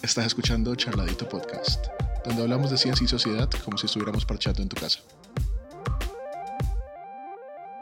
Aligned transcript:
Estás 0.00 0.26
escuchando 0.26 0.76
Charladito 0.76 1.28
Podcast, 1.28 1.86
donde 2.24 2.42
hablamos 2.42 2.70
de 2.70 2.78
ciencia 2.78 3.04
y 3.04 3.08
sociedad 3.08 3.50
como 3.64 3.76
si 3.76 3.86
estuviéramos 3.86 4.24
parchando 4.24 4.62
en 4.62 4.68
tu 4.68 4.76
casa. 4.76 5.00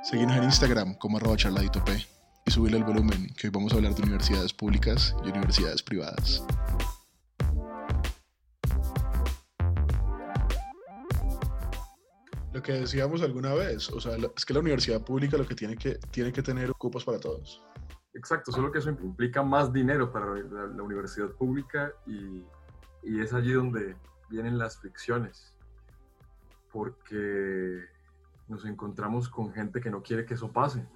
Seguimos 0.02 0.34
en 0.36 0.44
Instagram 0.44 0.94
como 0.94 1.18
arroba 1.18 1.36
charladito 1.36 1.84
P 1.84 2.06
y 2.46 2.50
subirle 2.50 2.78
el 2.78 2.84
volumen, 2.84 3.28
que 3.36 3.48
hoy 3.48 3.50
vamos 3.50 3.72
a 3.72 3.76
hablar 3.76 3.94
de 3.94 4.02
universidades 4.02 4.54
públicas 4.54 5.14
y 5.26 5.28
universidades 5.28 5.82
privadas. 5.82 6.42
Lo 12.54 12.62
que 12.62 12.72
decíamos 12.72 13.20
alguna 13.20 13.52
vez, 13.52 13.90
o 13.90 14.00
sea, 14.00 14.16
es 14.34 14.44
que 14.46 14.54
la 14.54 14.60
universidad 14.60 15.02
pública 15.02 15.36
lo 15.36 15.46
que 15.46 15.54
tiene 15.54 15.76
que, 15.76 15.96
tiene 16.10 16.32
que 16.32 16.42
tener 16.42 16.72
cupos 16.72 17.04
para 17.04 17.20
todos. 17.20 17.62
Exacto, 18.16 18.50
solo 18.50 18.72
que 18.72 18.78
eso 18.78 18.88
implica 18.88 19.42
más 19.42 19.70
dinero 19.70 20.10
para 20.10 20.34
la, 20.34 20.82
universidad 20.82 21.28
pública 21.32 21.92
y, 22.06 22.42
y, 23.02 23.20
es 23.20 23.34
allí 23.34 23.52
donde 23.52 23.94
vienen 24.30 24.56
las 24.56 24.78
fricciones, 24.78 25.54
porque 26.72 27.84
nos 28.48 28.64
encontramos 28.64 29.28
con 29.28 29.52
gente 29.52 29.82
que 29.82 29.90
no 29.90 30.02
quiere 30.02 30.24
que 30.24 30.32
eso 30.32 30.50
pase. 30.50 30.88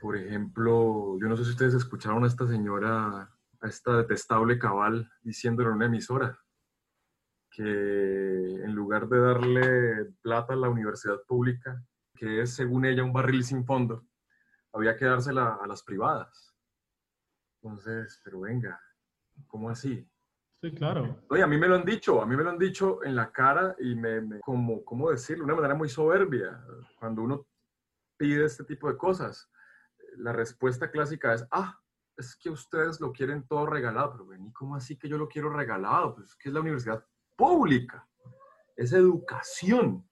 Por 0.00 0.16
ejemplo, 0.16 1.18
yo 1.20 1.26
no 1.26 1.36
sé 1.36 1.44
si 1.44 1.50
ustedes 1.50 1.74
escucharon 1.74 2.22
a 2.22 2.28
esta 2.28 2.46
señora, 2.46 3.28
a 3.60 3.66
esta 3.66 3.96
detestable 3.96 4.60
cabal, 4.60 5.10
diciéndole 5.22 5.70
en 5.70 5.74
una 5.74 5.86
emisora 5.86 6.38
que 7.50 7.62
en 7.62 8.74
lugar 8.76 9.08
de 9.08 9.18
darle 9.18 10.04
plata 10.22 10.52
a 10.52 10.56
la 10.56 10.68
universidad 10.68 11.20
pública, 11.26 11.82
que 12.14 12.42
es 12.42 12.54
según 12.54 12.84
ella 12.84 13.02
un 13.02 13.12
barril 13.12 13.42
sin 13.42 13.64
fondo, 13.64 14.04
había 14.76 14.96
que 14.96 15.06
dársela 15.06 15.58
a 15.62 15.66
las 15.66 15.82
privadas. 15.82 16.54
Entonces, 17.62 18.20
pero 18.22 18.40
venga, 18.40 18.80
¿cómo 19.46 19.70
así? 19.70 20.08
Sí, 20.60 20.72
claro. 20.72 21.22
Oye, 21.28 21.42
a 21.42 21.46
mí 21.46 21.58
me 21.58 21.68
lo 21.68 21.76
han 21.76 21.84
dicho, 21.84 22.22
a 22.22 22.26
mí 22.26 22.36
me 22.36 22.42
lo 22.42 22.50
han 22.50 22.58
dicho 22.58 23.02
en 23.04 23.16
la 23.16 23.30
cara 23.32 23.74
y 23.78 23.94
me, 23.94 24.20
me 24.20 24.40
como, 24.40 24.84
¿cómo 24.84 25.10
decirlo? 25.10 25.44
De 25.44 25.52
una 25.52 25.56
manera 25.56 25.74
muy 25.74 25.88
soberbia. 25.88 26.62
Cuando 26.98 27.22
uno 27.22 27.46
pide 28.16 28.44
este 28.44 28.64
tipo 28.64 28.88
de 28.88 28.96
cosas, 28.96 29.50
la 30.16 30.32
respuesta 30.32 30.90
clásica 30.90 31.34
es, 31.34 31.46
ah, 31.50 31.78
es 32.16 32.36
que 32.36 32.50
ustedes 32.50 33.00
lo 33.00 33.12
quieren 33.12 33.46
todo 33.46 33.66
regalado. 33.66 34.12
Pero 34.12 34.26
vení, 34.26 34.52
¿cómo 34.52 34.76
así 34.76 34.96
que 34.96 35.08
yo 35.08 35.18
lo 35.18 35.28
quiero 35.28 35.50
regalado? 35.50 36.14
Pues 36.14 36.30
es 36.30 36.36
que 36.36 36.48
es 36.48 36.54
la 36.54 36.60
universidad 36.60 37.04
pública, 37.36 38.08
es 38.76 38.92
educación 38.92 40.05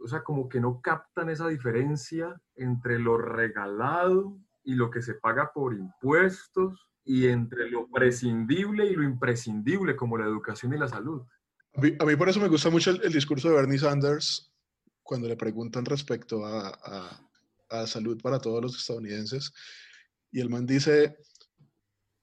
o 0.00 0.08
sea, 0.08 0.22
como 0.22 0.48
que 0.48 0.60
no 0.60 0.80
captan 0.80 1.30
esa 1.30 1.48
diferencia 1.48 2.40
entre 2.56 2.98
lo 2.98 3.18
regalado 3.18 4.38
y 4.62 4.74
lo 4.74 4.90
que 4.90 5.02
se 5.02 5.14
paga 5.14 5.52
por 5.52 5.74
impuestos 5.74 6.88
y 7.04 7.28
entre 7.28 7.70
lo 7.70 7.88
prescindible 7.90 8.86
y 8.86 8.94
lo 8.94 9.02
imprescindible 9.02 9.96
como 9.96 10.18
la 10.18 10.26
educación 10.26 10.74
y 10.74 10.78
la 10.78 10.88
salud. 10.88 11.22
A 11.74 12.04
mí, 12.04 12.16
por 12.16 12.28
eso 12.28 12.40
me 12.40 12.48
gusta 12.48 12.70
mucho 12.70 12.90
el, 12.90 13.12
discurso 13.12 13.48
de 13.48 13.54
Bernie 13.54 13.78
Sanders 13.78 14.52
cuando 15.02 15.28
le 15.28 15.36
preguntan 15.36 15.84
respecto 15.84 16.44
a, 16.44 17.20
a, 17.68 17.86
salud 17.86 18.20
para 18.20 18.40
todos 18.40 18.62
los 18.62 18.76
estadounidenses 18.76 19.52
y 20.32 20.40
el 20.40 20.50
man 20.50 20.66
dice, 20.66 21.16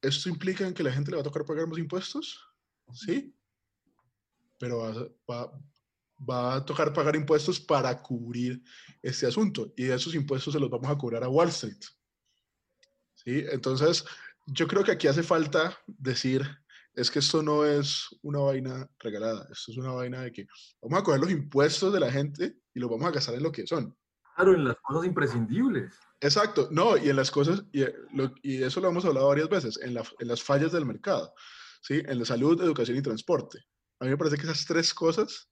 ¿esto 0.02 0.30
implica 0.30 0.73
que 0.73 0.83
la 0.83 0.92
gente 0.92 1.11
le 1.11 1.17
va 1.17 1.22
a 1.22 1.23
tocar 1.23 1.45
pagar 1.45 1.67
más 1.67 1.78
impuestos? 1.78 2.39
Sí, 2.94 3.33
pero 4.59 4.80
va, 4.80 4.94
va, 5.30 5.52
va 6.18 6.56
a 6.56 6.66
tocar 6.66 6.94
pagar 6.94 7.16
impuestos 7.16 7.60
para 7.60 8.02
cubrir 8.02 8.62
este 9.02 9.28
asunto 9.28 9.73
y 9.76 9.90
esos 9.90 10.16
impuestos 10.16 10.54
se 10.54 10.60
los 10.60 10.70
vamos 10.70 10.90
a 10.90 10.98
cobrar 10.98 11.23
a 11.23 11.30
Wall 11.30 11.50
Street. 11.50 11.80
¿Sí? 13.14 13.44
Entonces, 13.52 14.06
yo 14.48 14.68
creo 14.68 14.84
que 14.84 14.92
aquí 14.92 15.08
hace 15.08 15.23
falta 15.23 15.78
decir, 15.86 16.48
es 16.94 17.12
que 17.12 17.20
esto 17.20 17.44
no 17.44 17.66
es 17.66 18.08
una 18.22 18.40
vaina 18.40 18.90
regalada, 19.00 19.48
esto 19.52 19.72
es 19.72 19.78
una 19.78 19.92
vaina 19.92 20.22
de 20.22 20.32
que 20.32 20.48
vamos 20.82 21.00
a 21.00 21.04
coger 21.04 21.20
los 21.20 21.32
impuestos 21.32 21.94
de 21.94 22.00
la 22.00 22.12
gente 22.12 22.58
y 22.73 22.80
los 22.80 22.90
vamos 22.90 23.08
a 23.08 23.12
gastar 23.12 23.36
en 23.36 23.44
lo 23.44 23.52
que 23.52 23.67
son. 23.67 23.95
Claro, 24.36 24.54
en 24.54 24.66
las 24.66 24.78
cosas 24.78 25.05
imprescindibles. 25.05 25.94
Exacto, 26.22 26.70
no, 26.72 26.98
y 26.98 27.10
en 27.10 27.16
las 27.16 27.30
cosas, 27.30 27.64
y, 27.72 27.84
lo, 28.14 28.34
y 28.42 28.64
eso 28.64 28.80
lo 28.80 28.89
hemos 28.89 29.05
hablado 29.05 29.28
varias 29.28 29.49
veces, 29.49 29.80
en, 29.82 29.94
la, 29.94 30.04
en 30.20 30.28
las 30.28 30.42
fallas 30.42 30.72
del 30.72 30.86
mercado, 30.86 31.34
¿sí? 31.82 32.02
En 32.05 32.20
la 32.20 32.26
salud, 32.26 32.60
educación 32.61 32.98
y 32.98 33.02
transporte. 33.02 33.60
A 33.99 34.05
mí 34.05 34.11
me 34.11 34.17
parece 34.17 34.38
que 34.38 34.44
esas 34.44 34.66
tres 34.66 34.94
cosas 34.94 35.49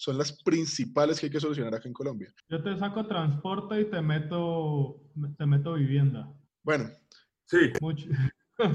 son 0.00 0.16
las 0.16 0.32
principales 0.42 1.20
que 1.20 1.26
hay 1.26 1.32
que 1.32 1.40
solucionar 1.40 1.74
acá 1.74 1.86
en 1.86 1.92
Colombia. 1.92 2.32
Yo 2.48 2.62
te 2.62 2.74
saco 2.78 3.06
transporte 3.06 3.82
y 3.82 3.84
te 3.84 4.00
meto, 4.00 4.98
te 5.36 5.44
meto 5.44 5.74
vivienda. 5.74 6.26
Bueno. 6.62 6.88
Sí. 7.44 7.70
Mucho. 7.82 8.08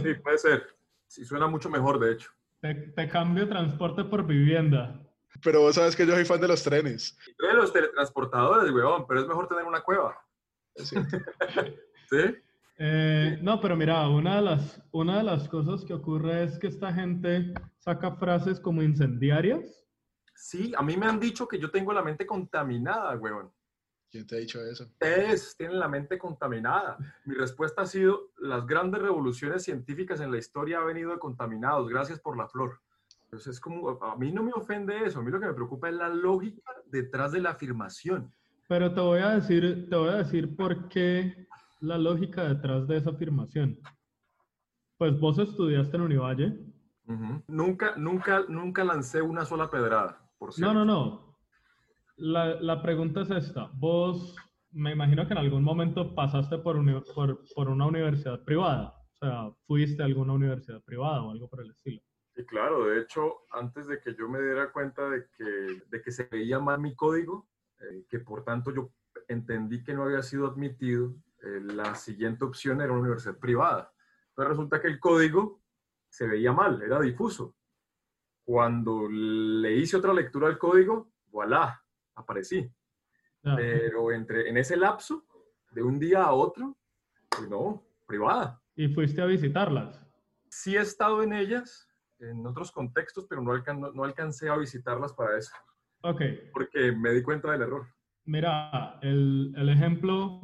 Sí, 0.04 0.14
puede 0.24 0.38
ser. 0.38 0.64
Sí, 1.08 1.26
suena 1.26 1.48
mucho 1.48 1.68
mejor, 1.68 2.00
de 2.00 2.14
hecho. 2.14 2.30
Te, 2.62 2.76
te, 2.76 3.08
cambio 3.10 3.50
transporte 3.50 4.04
por 4.04 4.28
vivienda. 4.28 5.02
Pero 5.44 5.62
vos 5.62 5.74
sabes 5.74 5.96
que 5.96 6.06
yo 6.06 6.14
soy 6.14 6.26
fan 6.26 6.42
de 6.42 6.48
los 6.48 6.64
trenes. 6.64 7.18
De 7.40 7.54
los 7.54 7.74
teletransportadores, 7.74 8.72
weón, 8.72 9.08
pero 9.08 9.22
es 9.22 9.28
mejor 9.28 9.48
tener 9.48 9.64
una 9.64 9.82
cueva. 9.82 10.16
¿Sí? 10.76 10.96
¿Sí? 12.10 12.36
Eh, 12.78 13.40
no, 13.42 13.60
pero 13.62 13.76
mira, 13.76 14.08
una 14.10 14.36
de, 14.36 14.42
las, 14.44 14.82
una 14.92 15.18
de 15.18 15.24
las 15.24 15.50
cosas 15.50 15.84
que 15.86 15.94
ocurre 15.94 16.44
es 16.44 16.60
que 16.60 16.68
esta 16.68 16.94
gente 16.94 17.54
saca 17.80 18.16
frases 18.16 18.60
como 18.60 18.84
incendiarias 18.84 19.85
Sí, 20.36 20.74
a 20.78 20.84
mí 20.84 20.98
me 20.98 21.08
han 21.08 21.20
dicho 21.20 21.48
que 21.48 21.58
yo 21.58 21.72
tengo 21.72 21.94
la 21.94 22.04
mente 22.04 22.26
contaminada, 22.26 23.16
weón. 23.16 23.52
¿Quién 24.12 24.28
te 24.28 24.36
ha 24.36 24.40
dicho 24.40 24.62
eso? 24.64 24.84
Ustedes 24.84 25.56
tienen 25.58 25.80
la 25.80 25.88
mente 25.88 26.18
contaminada. 26.18 26.98
Mi 27.26 27.36
respuesta 27.36 27.82
ha 27.82 27.86
sido, 27.86 28.32
las 28.38 28.66
grandes 28.66 29.02
revoluciones 29.02 29.64
científicas 29.64 30.22
en 30.22 30.32
la 30.32 30.38
historia 30.38 30.80
han 30.80 30.88
venido 30.88 31.12
de 31.12 31.20
contaminados. 31.20 31.90
Gracias 31.90 32.20
por 32.20 32.38
la 32.38 32.48
flor. 32.48 32.80
Entonces, 33.24 33.56
es 33.56 33.60
como, 33.60 33.90
a 34.04 34.16
mí 34.16 34.32
no 34.32 34.44
me 34.44 34.54
ofende 34.54 35.06
eso. 35.06 35.20
A 35.20 35.24
mí 35.24 35.32
lo 35.32 35.40
que 35.40 35.48
me 35.48 35.54
preocupa 35.54 35.90
es 35.90 35.96
la 35.96 36.10
lógica 36.10 36.72
detrás 36.86 37.32
de 37.32 37.42
la 37.42 37.52
afirmación. 37.52 38.34
Pero 38.68 38.94
te 38.94 39.02
voy 39.02 39.20
a 39.20 39.32
decir, 39.32 39.90
te 39.90 39.96
voy 39.96 40.10
a 40.10 40.18
decir 40.18 40.56
por 40.56 40.88
qué 40.88 41.48
la 41.82 41.98
lógica 41.98 42.44
detrás 42.44 42.88
de 42.88 42.98
esa 42.98 43.10
afirmación. 43.12 43.80
Pues 44.98 45.20
vos 45.20 45.40
estudiaste 45.40 45.98
en 45.98 46.04
Univalle. 46.04 46.60
Uh 47.08 47.14
-huh. 47.14 47.44
Nunca, 47.48 47.96
nunca, 47.98 48.46
nunca 48.48 48.84
lancé 48.84 49.22
una 49.22 49.46
sola 49.46 49.70
pedrada. 49.70 50.25
No, 50.58 50.74
no, 50.74 50.86
no. 50.86 51.38
La, 52.18 52.62
la, 52.62 52.82
pregunta 52.82 53.22
es 53.22 53.32
esta. 53.32 53.70
Vos, 53.74 54.36
me 54.72 54.92
imagino 54.92 55.28
que 55.28 55.34
en 55.34 55.40
algún 55.40 55.64
momento 55.64 56.16
pasaste 56.16 56.58
por, 56.58 56.78
uni 56.78 57.00
por, 57.14 57.42
por, 57.54 57.70
una 57.70 57.86
universidad 57.86 58.44
privada. 58.44 58.96
O 59.14 59.18
sea, 59.18 59.52
fuiste 59.66 60.02
a 60.02 60.06
alguna 60.06 60.34
universidad 60.34 60.82
privada 60.84 61.22
o 61.24 61.32
algo 61.32 61.50
por 61.50 61.62
el 61.62 61.72
estilo. 61.72 62.02
Sí, 62.36 62.46
claro. 62.46 62.86
De 62.86 63.02
hecho, 63.02 63.46
antes 63.52 63.88
de 63.88 64.00
que 64.00 64.14
yo 64.16 64.28
me 64.28 64.42
diera 64.42 64.72
cuenta 64.72 65.10
de 65.10 65.28
que, 65.38 65.82
de 65.88 66.02
que 66.02 66.12
se 66.12 66.26
veía 66.26 66.60
mal 66.60 66.80
mi 66.80 66.96
código, 66.96 67.48
eh, 67.80 68.06
que 68.10 68.20
por 68.20 68.44
tanto 68.44 68.74
yo 68.74 68.92
entendí 69.28 69.84
que 69.84 69.94
no 69.94 70.04
había 70.04 70.22
sido 70.22 70.48
admitido, 70.48 71.16
eh, 71.44 71.62
la 71.62 71.96
siguiente 71.96 72.44
opción 72.44 72.82
era 72.82 72.92
una 72.92 73.02
universidad 73.02 73.38
privada. 73.38 73.92
Pero 74.36 74.50
resulta 74.50 74.82
que 74.82 74.88
el 74.88 75.00
código 75.00 75.62
se 76.10 76.28
veía 76.28 76.52
mal, 76.54 76.82
era 76.82 77.00
difuso. 77.00 77.56
Cuando 78.46 79.10
le 79.10 79.76
hice 79.76 79.98
otra 79.98 80.14
lectura 80.14 80.48
al 80.48 80.60
código, 80.60 81.12
voilà, 81.32 81.82
aparecí. 82.14 82.72
Ah. 83.44 83.56
Pero 83.58 84.12
entre, 84.12 84.48
en 84.48 84.58
ese 84.58 84.78
lapso, 84.78 85.26
de 85.72 85.82
un 85.82 86.00
día 86.00 86.24
a 86.24 86.34
otro, 86.34 86.78
pues 87.28 87.50
no, 87.50 87.84
privada. 88.06 88.62
¿Y 88.76 88.88
fuiste 88.90 89.22
a 89.22 89.26
visitarlas? 89.26 90.00
Sí 90.48 90.78
he 90.78 90.80
estado 90.80 91.24
en 91.24 91.34
ellas, 91.34 91.90
en 92.20 92.46
otros 92.46 92.72
contextos, 92.72 93.26
pero 93.28 93.42
no, 93.42 93.52
alcan 93.52 93.82
no 93.82 94.04
alcancé 94.04 94.48
a 94.48 94.58
visitarlas 94.58 95.12
para 95.14 95.38
eso. 95.38 95.54
Ok. 96.02 96.22
Porque 96.54 96.92
me 96.92 97.12
di 97.12 97.24
cuenta 97.24 97.52
del 97.52 97.64
error. 97.64 97.88
Mira, 98.26 99.00
el, 99.02 99.54
el 99.58 99.70
ejemplo, 99.70 100.40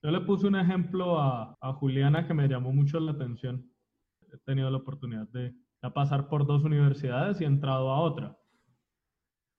yo 0.00 0.10
le 0.10 0.20
puse 0.20 0.46
un 0.46 0.56
ejemplo 0.56 1.18
a, 1.18 1.56
a 1.60 1.72
Juliana 1.72 2.26
que 2.26 2.34
me 2.34 2.48
llamó 2.48 2.72
mucho 2.72 3.00
la 3.00 3.12
atención. 3.12 3.68
He 4.32 4.38
tenido 4.38 4.70
la 4.70 4.78
oportunidad 4.78 5.26
de, 5.28 5.54
a 5.82 5.92
pasar 5.92 6.28
por 6.28 6.46
dos 6.46 6.64
universidades 6.64 7.40
y 7.40 7.44
he 7.44 7.46
entrado 7.46 7.90
a 7.90 8.00
otra. 8.00 8.38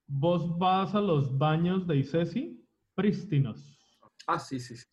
Vos 0.08 0.58
vas 0.58 0.96
a 0.96 1.02
los 1.02 1.38
baños 1.38 1.86
de 1.86 1.98
ICESI 1.98 2.66
prístinos. 2.96 3.78
Ah, 4.28 4.40
sí, 4.40 4.60
sí, 4.60 4.78
sí. 4.78 4.88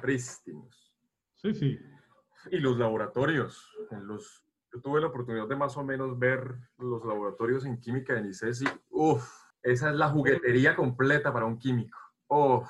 Prístinos. 0.00 0.94
Sí, 1.34 1.54
sí. 1.54 1.78
Y 2.50 2.58
los 2.58 2.78
laboratorios. 2.78 3.70
En 3.90 4.06
los, 4.06 4.46
yo 4.72 4.80
tuve 4.80 5.00
la 5.00 5.08
oportunidad 5.08 5.46
de 5.48 5.56
más 5.56 5.76
o 5.76 5.84
menos 5.84 6.18
ver 6.18 6.54
los 6.78 7.04
laboratorios 7.04 7.66
en 7.66 7.78
química 7.78 8.18
en 8.18 8.26
ICESI. 8.26 8.66
Uf, 8.90 9.28
esa 9.62 9.90
es 9.90 9.96
la 9.96 10.08
juguetería 10.08 10.74
completa 10.74 11.32
para 11.32 11.44
un 11.44 11.58
químico. 11.58 11.98
Uf, 12.28 12.68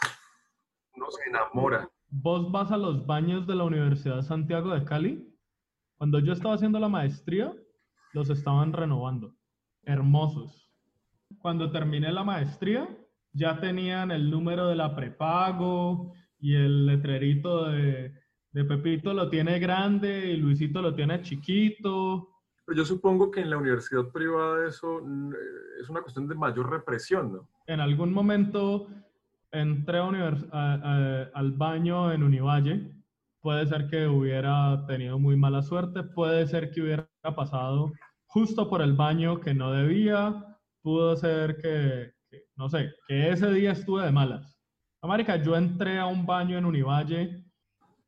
uno 0.95 1.11
se 1.11 1.29
enamora. 1.29 1.89
¿Vos 2.09 2.51
vas 2.51 2.73
a 2.73 2.77
los 2.77 3.07
baños 3.07 3.47
de 3.47 3.55
la 3.55 3.65
Universidad 3.65 4.17
de 4.17 4.23
Santiago 4.23 4.75
de 4.75 4.85
Cali? 4.85 5.32
Cuando 6.03 6.19
yo 6.19 6.33
estaba 6.33 6.57
haciendo 6.57 6.81
la 6.81 6.89
maestría, 6.89 7.55
los 8.13 8.29
estaban 8.29 8.73
renovando. 8.73 9.37
Hermosos. 9.85 10.69
Cuando 11.39 11.71
terminé 11.71 12.11
la 12.11 12.25
maestría, 12.25 12.89
ya 13.33 13.61
tenían 13.61 14.11
el 14.11 14.29
número 14.29 14.67
de 14.67 14.75
la 14.75 14.97
prepago 14.97 16.13
y 16.41 16.57
el 16.57 16.87
letrerito 16.87 17.67
de, 17.67 18.13
de 18.51 18.65
Pepito 18.65 19.15
lo 19.15 19.29
tiene 19.29 19.61
grande 19.61 20.33
y 20.33 20.39
Luisito 20.39 20.83
lo 20.83 20.93
tiene 20.93 21.23
chiquito. 21.23 22.31
Pero 22.67 22.79
yo 22.79 22.85
supongo 22.85 23.31
que 23.31 23.43
en 23.43 23.51
la 23.51 23.59
universidad 23.59 24.11
privada 24.11 24.67
eso 24.67 25.03
mm, 25.05 25.33
es 25.81 25.89
una 25.89 26.03
cuestión 26.03 26.27
de 26.27 26.35
mayor 26.35 26.69
represión, 26.69 27.33
¿no? 27.33 27.49
En 27.69 27.79
algún 27.79 28.13
momento 28.13 28.89
entré 29.53 30.01
al 30.01 31.53
baño 31.53 32.11
en 32.11 32.25
Univalle. 32.25 32.91
Puede 33.43 33.67
ser 33.67 33.89
que 33.89 34.07
hubiera 34.07 34.87
tenido 34.87 35.19
muy 35.19 35.37
mala 35.37 35.63
suerte, 35.63 36.05
puede 36.05 36.47
ser 36.47 36.71
que 36.71 36.81
hubiera 36.81 37.09
pasado 37.35 37.93
justo 38.27 38.71
por 38.71 38.81
el 38.81 38.93
baño 38.93 39.41
que 39.41 39.53
no 39.53 39.73
debía, 39.73 40.57
pudo 40.81 41.17
ser 41.17 41.57
que, 41.61 42.13
no 42.55 42.69
sé, 42.69 42.93
que 43.09 43.31
ese 43.31 43.51
día 43.51 43.73
estuve 43.73 44.05
de 44.05 44.13
malas. 44.13 44.57
América, 45.03 45.43
yo 45.43 45.57
entré 45.57 45.99
a 45.99 46.07
un 46.07 46.25
baño 46.25 46.57
en 46.57 46.65
Univalle 46.65 47.45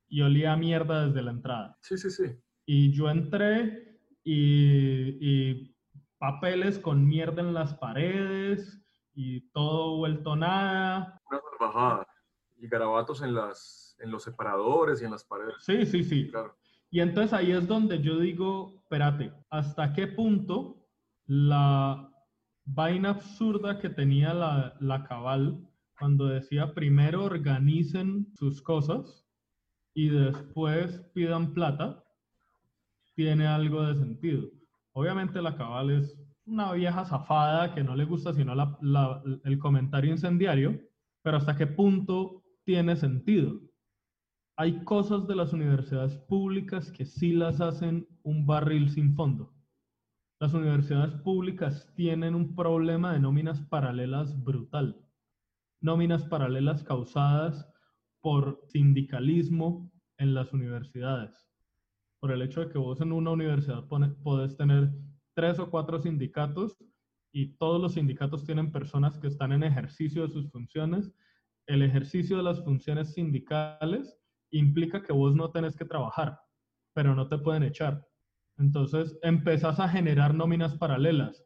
y 0.07 0.23
olía 0.23 0.55
mierda 0.55 1.07
desde 1.07 1.23
la 1.23 1.33
entrada. 1.33 1.77
Sí, 1.83 1.99
sí, 1.99 2.11
sí. 2.11 2.25
Y 2.65 2.93
yo 2.93 3.11
entré 3.11 3.99
y, 4.23 5.19
y 5.21 5.77
papeles 6.19 6.79
con 6.79 7.05
mierda 7.05 7.43
en 7.43 7.55
las 7.55 7.75
paredes 7.75 8.81
y 9.15 9.51
todo 9.51 9.97
vuelto 9.97 10.37
nada. 10.37 11.21
Una 11.29 11.41
salvajada. 11.59 12.07
Y 12.65 12.69
garabatos 12.69 13.21
en, 13.21 13.35
las, 13.35 13.95
en 14.01 14.11
los 14.11 14.23
separadores 14.23 15.03
y 15.03 15.05
en 15.05 15.11
las 15.11 15.25
paredes. 15.25 15.57
Sí, 15.61 15.85
sí, 15.85 16.03
sí. 16.03 16.31
Claro. 16.31 16.57
Y 16.91 17.01
entonces 17.01 17.33
ahí 17.35 17.53
es 17.53 17.67
donde 17.67 18.01
yo 18.01 18.19
digo, 18.19 18.73
espérate, 18.79 19.33
¿hasta 19.51 19.93
qué 19.93 20.07
punto 20.07 20.87
la 21.27 22.11
vaina 22.65 23.11
absurda 23.11 23.79
que 23.81 23.91
tenía 23.91 24.33
la, 24.33 24.77
la 24.81 25.05
cabal 25.05 25.69
cuando 25.99 26.27
decía 26.27 26.73
primero 26.73 27.25
organicen 27.25 28.33
sus 28.35 28.63
cosas 28.63 29.27
y 29.95 30.09
después 30.09 31.01
pidan 31.15 31.53
plata, 31.53 32.05
tiene 33.15 33.47
algo 33.47 33.83
de 33.83 33.95
sentido. 33.95 34.49
Obviamente 34.93 35.43
la 35.43 35.57
cabal 35.57 35.91
es 35.91 36.19
una 36.47 36.73
vieja 36.73 37.05
zafada 37.05 37.75
que 37.75 37.85
no 37.85 37.95
le 37.95 38.05
gusta 38.05 38.33
sino 38.33 38.55
el 39.45 39.59
comentario 39.59 40.11
incendiario, 40.11 40.81
pero 41.23 41.39
hasta 41.39 41.57
qué 41.57 41.67
punto 41.67 42.44
tiene 42.65 42.97
sentido. 42.97 43.61
Hay 44.57 44.85
cosas 44.85 45.27
de 45.27 45.37
las 45.37 45.53
universidades 45.53 46.17
públicas 46.17 46.91
que 46.93 47.05
sí 47.05 47.33
las 47.33 47.61
hacen 47.61 48.07
un 48.23 48.47
barril 48.47 48.91
sin 48.91 49.15
fondo. 49.15 49.53
Las 50.41 50.55
universidades 50.55 51.15
públicas 51.23 51.93
tienen 51.95 52.35
un 52.35 52.55
problema 52.55 53.13
de 53.13 53.21
nóminas 53.21 53.61
paralelas 53.63 54.43
brutal. 54.45 55.01
Nóminas 55.81 56.25
paralelas 56.25 56.83
causadas 56.83 57.69
por 58.21 58.61
sindicalismo 58.69 59.91
en 60.19 60.35
las 60.35 60.53
universidades. 60.53 61.49
Por 62.21 62.33
el 62.33 62.43
hecho 62.43 62.61
de 62.61 62.69
que 62.71 62.79
vos 62.79 63.01
en 63.01 63.13
una 63.13 63.33
universidad 63.33 63.87
podés 63.89 64.57
tener 64.57 64.93
tres 65.35 65.59
o 65.59 65.71
cuatro 65.71 66.01
sindicatos 66.01 66.79
y 67.33 67.57
todos 67.57 67.81
los 67.81 67.95
sindicatos 67.95 68.45
tienen 68.45 68.73
personas 68.73 69.19
que 69.19 69.27
están 69.27 69.53
en 69.53 69.65
ejercicio 69.65 70.23
de 70.23 70.33
sus 70.33 70.51
funciones. 70.51 71.13
El 71.67 71.83
ejercicio 71.83 72.37
de 72.37 72.43
las 72.43 72.63
funciones 72.63 73.15
sindicales 73.15 74.19
implica 74.51 75.03
que 75.03 75.13
vos 75.13 75.35
no 75.35 75.51
tenés 75.51 75.77
que 75.77 75.85
trabajar, 75.85 76.39
pero 76.93 77.15
no 77.15 77.29
te 77.29 77.39
pueden 77.39 77.63
echar. 77.63 78.07
Entonces 78.59 79.19
empezás 79.23 79.81
a 79.81 79.89
generar 79.89 80.35
nóminas 80.35 80.77
paralelas. 80.77 81.45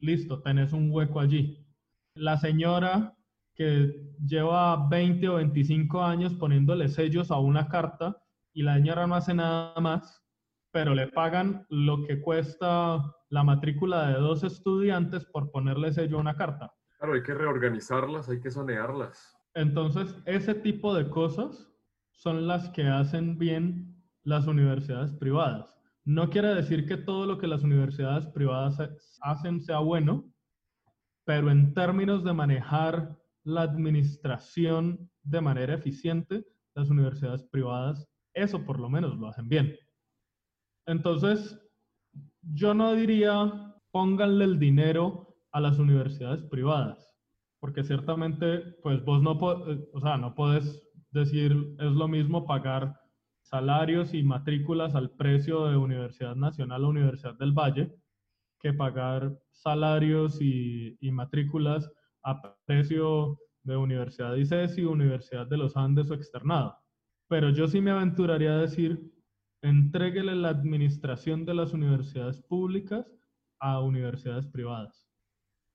Listo, 0.00 0.40
tenés 0.42 0.72
un 0.72 0.90
hueco 0.90 1.20
allí. 1.20 1.66
La 2.14 2.36
señora 2.36 3.14
que 3.54 3.92
lleva 4.24 4.88
20 4.88 5.28
o 5.28 5.34
25 5.34 6.02
años 6.02 6.34
poniéndole 6.34 6.88
sellos 6.88 7.30
a 7.32 7.38
una 7.38 7.68
carta 7.68 8.16
y 8.52 8.62
la 8.62 8.76
señora 8.76 9.06
no 9.06 9.16
hace 9.16 9.34
nada 9.34 9.78
más, 9.80 10.24
pero 10.70 10.94
le 10.94 11.08
pagan 11.08 11.66
lo 11.68 12.06
que 12.06 12.20
cuesta 12.20 13.02
la 13.30 13.42
matrícula 13.42 14.08
de 14.08 14.14
dos 14.14 14.44
estudiantes 14.44 15.24
por 15.26 15.50
ponerle 15.50 15.92
sello 15.92 16.18
a 16.18 16.20
una 16.20 16.36
carta. 16.36 16.72
Claro, 16.98 17.14
hay 17.14 17.22
que 17.22 17.34
reorganizarlas, 17.34 18.28
hay 18.28 18.40
que 18.40 18.50
sonearlas. 18.50 19.37
Entonces, 19.54 20.14
ese 20.26 20.54
tipo 20.54 20.94
de 20.94 21.08
cosas 21.08 21.68
son 22.12 22.46
las 22.46 22.68
que 22.70 22.84
hacen 22.84 23.38
bien 23.38 23.96
las 24.24 24.46
universidades 24.46 25.12
privadas. 25.12 25.76
No 26.04 26.30
quiere 26.30 26.54
decir 26.54 26.86
que 26.86 26.96
todo 26.96 27.26
lo 27.26 27.38
que 27.38 27.46
las 27.46 27.62
universidades 27.62 28.26
privadas 28.26 28.78
hacen 29.20 29.60
sea 29.60 29.78
bueno, 29.78 30.32
pero 31.24 31.50
en 31.50 31.74
términos 31.74 32.24
de 32.24 32.32
manejar 32.32 33.18
la 33.44 33.62
administración 33.62 35.10
de 35.22 35.40
manera 35.40 35.74
eficiente, 35.74 36.44
las 36.74 36.90
universidades 36.90 37.42
privadas, 37.44 38.08
eso 38.34 38.64
por 38.64 38.78
lo 38.78 38.88
menos 38.88 39.16
lo 39.18 39.28
hacen 39.28 39.48
bien. 39.48 39.76
Entonces, 40.86 41.58
yo 42.40 42.72
no 42.72 42.94
diría 42.94 43.68
pónganle 43.90 44.44
el 44.44 44.58
dinero 44.58 45.36
a 45.52 45.60
las 45.60 45.78
universidades 45.78 46.42
privadas, 46.44 47.17
porque 47.60 47.84
ciertamente, 47.84 48.58
pues 48.82 49.04
vos 49.04 49.22
no, 49.22 49.32
eh, 49.66 49.88
o 49.92 50.00
sea, 50.00 50.16
no 50.16 50.34
puedes 50.34 50.82
decir 51.10 51.74
es 51.78 51.92
lo 51.92 52.08
mismo 52.08 52.46
pagar 52.46 53.00
salarios 53.40 54.12
y 54.12 54.22
matrículas 54.22 54.94
al 54.94 55.10
precio 55.10 55.66
de 55.66 55.76
Universidad 55.76 56.36
Nacional 56.36 56.84
o 56.84 56.88
Universidad 56.88 57.34
del 57.34 57.52
Valle 57.52 57.94
que 58.60 58.72
pagar 58.72 59.38
salarios 59.52 60.40
y, 60.40 60.98
matrículas 61.12 61.90
a 62.24 62.56
precio 62.66 63.38
de 63.62 63.76
Universidad 63.76 64.32
de 64.32 64.40
ICES 64.40 64.78
y 64.78 64.84
Universidad 64.84 65.46
de 65.46 65.56
los 65.56 65.76
Andes 65.76 66.10
o 66.10 66.14
externado. 66.14 66.76
Pero 67.28 67.50
yo 67.50 67.68
sí 67.68 67.80
me 67.80 67.90
aventuraría 67.90 68.52
a 68.52 68.58
decir 68.58 69.12
Entréguele 69.60 70.36
la 70.36 70.50
administración 70.50 71.44
de 71.44 71.54
las 71.54 71.72
universidades 71.72 72.40
públicas 72.40 73.04
a 73.58 73.80
universidades 73.80 74.46
privadas. 74.46 75.07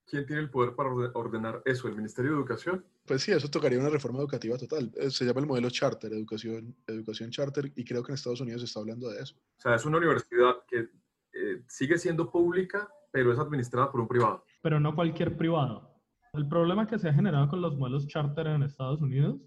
¿Quién 0.05 0.25
tiene 0.25 0.41
el 0.41 0.49
poder 0.49 0.75
para 0.75 0.89
ordenar 0.89 1.61
eso? 1.65 1.87
¿El 1.87 1.95
Ministerio 1.95 2.31
de 2.31 2.37
Educación? 2.37 2.85
Pues 3.05 3.23
sí, 3.23 3.31
eso 3.31 3.49
tocaría 3.49 3.79
una 3.79 3.89
reforma 3.89 4.19
educativa 4.19 4.57
total. 4.57 4.91
Eh, 4.97 5.09
se 5.09 5.25
llama 5.25 5.41
el 5.41 5.47
modelo 5.47 5.69
charter, 5.69 6.13
educación, 6.13 6.75
educación 6.87 7.31
charter, 7.31 7.71
y 7.75 7.83
creo 7.83 8.03
que 8.03 8.11
en 8.11 8.15
Estados 8.15 8.41
Unidos 8.41 8.61
se 8.61 8.65
está 8.65 8.79
hablando 8.79 9.09
de 9.09 9.21
eso. 9.21 9.35
O 9.35 9.61
sea, 9.61 9.75
es 9.75 9.85
una 9.85 9.97
universidad 9.97 10.55
que 10.67 10.89
eh, 11.33 11.63
sigue 11.67 11.97
siendo 11.97 12.29
pública, 12.29 12.87
pero 13.11 13.31
es 13.31 13.39
administrada 13.39 13.91
por 13.91 14.01
un 14.01 14.07
privado. 14.07 14.43
Pero 14.61 14.79
no 14.79 14.93
cualquier 14.93 15.35
privado. 15.37 15.93
El 16.33 16.47
problema 16.47 16.87
que 16.87 16.99
se 16.99 17.09
ha 17.09 17.13
generado 17.13 17.47
con 17.47 17.61
los 17.61 17.77
modelos 17.77 18.07
charter 18.07 18.47
en 18.47 18.63
Estados 18.63 19.01
Unidos 19.01 19.39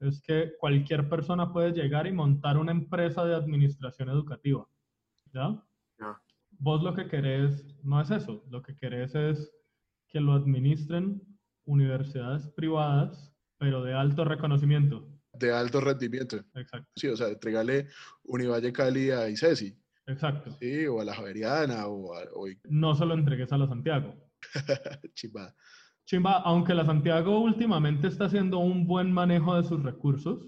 es 0.00 0.22
que 0.22 0.52
cualquier 0.58 1.08
persona 1.08 1.52
puede 1.52 1.72
llegar 1.72 2.06
y 2.06 2.12
montar 2.12 2.56
una 2.56 2.72
empresa 2.72 3.24
de 3.24 3.34
administración 3.34 4.08
educativa. 4.08 4.66
¿Ya? 5.32 5.62
Vos 6.50 6.82
lo 6.82 6.94
que 6.94 7.06
querés 7.06 7.64
no 7.84 8.00
es 8.00 8.10
eso, 8.10 8.44
lo 8.50 8.62
que 8.62 8.74
querés 8.74 9.14
es 9.14 9.52
que 10.08 10.20
lo 10.20 10.32
administren 10.32 11.22
universidades 11.64 12.48
privadas, 12.48 13.32
pero 13.58 13.82
de 13.82 13.94
alto 13.94 14.24
reconocimiento. 14.24 15.06
De 15.34 15.52
alto 15.52 15.80
rendimiento. 15.80 16.38
Exacto. 16.54 16.88
Sí, 16.96 17.08
o 17.08 17.16
sea, 17.16 17.28
entregale 17.28 17.88
Univalle 18.24 18.72
Cali 18.72 19.10
a 19.10 19.28
ICESI. 19.28 19.76
Exacto. 20.06 20.50
Sí, 20.58 20.86
o 20.86 21.00
a 21.00 21.04
la 21.04 21.14
Javeriana, 21.14 21.86
o, 21.86 22.10
No 22.64 22.94
solo 22.94 23.14
entregues 23.14 23.52
a 23.52 23.58
la 23.58 23.68
Santiago. 23.68 24.14
Chimba. 25.14 25.54
Chimba, 26.06 26.38
aunque 26.38 26.72
la 26.72 26.86
Santiago 26.86 27.40
últimamente 27.40 28.08
está 28.08 28.24
haciendo 28.24 28.58
un 28.58 28.86
buen 28.86 29.12
manejo 29.12 29.54
de 29.56 29.68
sus 29.68 29.82
recursos, 29.82 30.46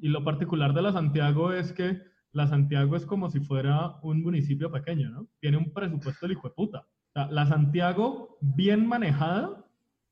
y 0.00 0.08
lo 0.08 0.24
particular 0.24 0.72
de 0.72 0.82
la 0.82 0.92
Santiago 0.92 1.52
es 1.52 1.72
que 1.72 2.00
la 2.32 2.46
Santiago 2.46 2.96
es 2.96 3.04
como 3.04 3.30
si 3.30 3.40
fuera 3.40 3.96
un 4.02 4.22
municipio 4.22 4.70
pequeño, 4.70 5.10
¿no? 5.10 5.28
Tiene 5.40 5.58
un 5.58 5.72
presupuesto 5.72 6.26
de 6.26 6.32
hijo 6.32 6.48
de 6.48 6.54
puta. 6.54 6.86
La 7.30 7.46
Santiago, 7.46 8.38
bien 8.40 8.86
manejada, 8.86 9.64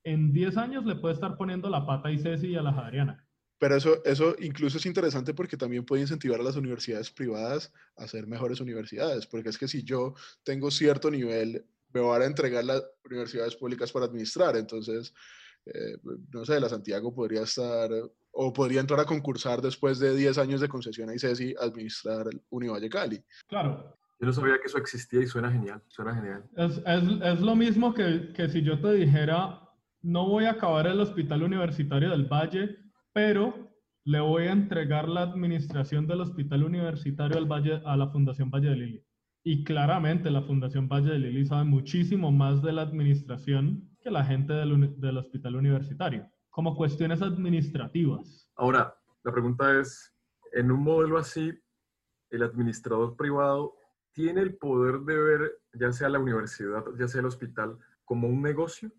en 0.05 0.33
10 0.33 0.57
años 0.57 0.85
le 0.87 0.97
puede 0.97 1.15
estar 1.15 1.37
poniendo 1.37 1.69
la 1.69 1.87
pata 1.87 2.09
a 2.09 2.19
Ceci 2.19 2.49
y 2.49 2.57
a 2.57 2.63
la 2.63 2.71
Adriana. 2.71 3.27
Pero 3.59 3.77
eso, 3.77 4.05
eso 4.05 4.35
incluso 4.41 4.79
es 4.79 4.87
interesante 4.87 5.33
porque 5.33 5.57
también 5.57 5.85
puede 5.85 6.03
incentivar 6.03 6.41
a 6.41 6.43
las 6.43 6.57
universidades 6.57 7.11
privadas 7.11 7.73
a 7.97 8.07
ser 8.07 8.27
mejores 8.27 8.61
universidades, 8.61 9.27
porque 9.27 9.49
es 9.49 9.59
que 9.59 9.69
si 9.69 9.85
yo 9.85 10.15
tengo 10.43 10.71
cierto 10.71 11.11
nivel 11.11 11.65
me 11.95 12.01
van 12.01 12.23
a 12.23 12.27
entregar 12.27 12.65
las 12.65 12.83
universidades 13.05 13.55
públicas 13.55 13.93
para 13.93 14.07
administrar. 14.07 14.57
Entonces, 14.57 15.15
eh, 15.67 15.97
no 16.33 16.45
sé, 16.45 16.59
la 16.61 16.69
Santiago 16.69 17.15
podría 17.15 17.43
estar 17.43 17.89
o 18.33 18.53
podría 18.53 18.81
entrar 18.81 18.99
a 18.99 19.05
concursar 19.05 19.63
después 19.63 20.01
de 20.01 20.15
10 20.15 20.39
años 20.39 20.61
de 20.61 20.69
concesión 20.69 21.09
a 21.09 21.15
ICESI 21.15 21.55
administrar 21.59 22.27
Univalle 22.51 22.89
Cali. 22.89 23.25
Claro. 23.47 23.97
Yo 24.21 24.27
no 24.27 24.33
sabía 24.33 24.59
que 24.59 24.67
eso 24.67 24.79
existía 24.79 25.21
y 25.21 25.27
suena 25.27 25.51
genial, 25.51 25.83
suena 25.89 26.15
genial. 26.15 26.45
Es, 26.57 26.79
es, 26.87 27.23
es 27.23 27.41
lo 27.41 27.57
mismo 27.57 27.93
que, 27.93 28.33
que 28.35 28.49
si 28.49 28.63
yo 28.63 28.81
te 28.81 28.93
dijera, 28.93 29.61
no 30.03 30.29
voy 30.29 30.45
a 30.45 30.53
acabar 30.53 30.87
el 30.87 31.01
hospital 31.01 31.43
universitario 31.43 32.11
del 32.11 32.27
Valle, 32.27 32.79
pero 33.13 33.73
le 34.05 34.21
voy 34.21 34.45
a 34.45 34.53
entregar 34.53 35.09
la 35.09 35.23
administración 35.23 36.07
del 36.07 36.21
hospital 36.21 36.63
universitario 36.63 37.39
al 37.39 37.47
Valle, 37.47 37.81
a 37.85 37.97
la 37.97 38.09
Fundación 38.09 38.51
Valle 38.51 38.71
de 38.71 38.77
Lili. 38.77 39.05
Y 39.43 39.65
claramente 39.65 40.31
la 40.31 40.43
Fundación 40.43 40.89
Valle 40.89 41.11
de 41.11 41.19
Lili 41.19 41.47
sabe 41.47 41.65
muchísimo 41.65 42.31
más 42.31 42.63
de 42.63 42.73
la 42.73 42.83
administración 42.83 43.91
que 44.01 44.11
la 44.11 44.25
gente 44.25 44.53
del, 44.53 45.01
del 45.01 45.19
hospital 45.19 45.57
universitario, 45.57 46.31
como 46.51 46.77
cuestiones 46.77 47.23
administrativas. 47.23 48.51
Ahora, 48.57 48.95
la 49.23 49.33
pregunta 49.33 49.81
es, 49.81 50.15
en 50.53 50.71
un 50.71 50.83
modelo 50.83 51.19
así, 51.19 51.53
el 52.31 52.43
administrador 52.43 53.17
privado 53.17 53.75
tiene 54.15 54.41
el 54.41 54.57
poder 54.57 55.01
de 55.01 55.19
ver 55.19 55.53
ya 55.75 55.93
sea 55.93 56.09
la 56.09 56.19
universidad, 56.19 56.85
ya 56.99 57.09
sea 57.09 57.21
el 57.21 57.27
hospital, 57.27 57.77
como 58.05 58.29
un 58.29 58.41
negocio? 58.41 58.91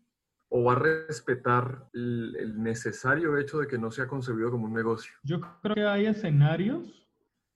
¿O 0.49 0.63
va 0.65 0.73
a 0.73 0.79
respetar 0.79 1.89
el, 1.93 2.35
el 2.35 2.61
necesario 2.61 3.37
hecho 3.37 3.57
de 3.57 3.67
que 3.67 3.79
no 3.79 3.89
sea 3.89 4.07
concebido 4.07 4.51
como 4.51 4.65
un 4.65 4.73
negocio? 4.73 5.11
Yo 5.23 5.41
creo 5.61 5.75
que 5.75 5.85
hay 5.85 6.05
escenarios 6.05 7.09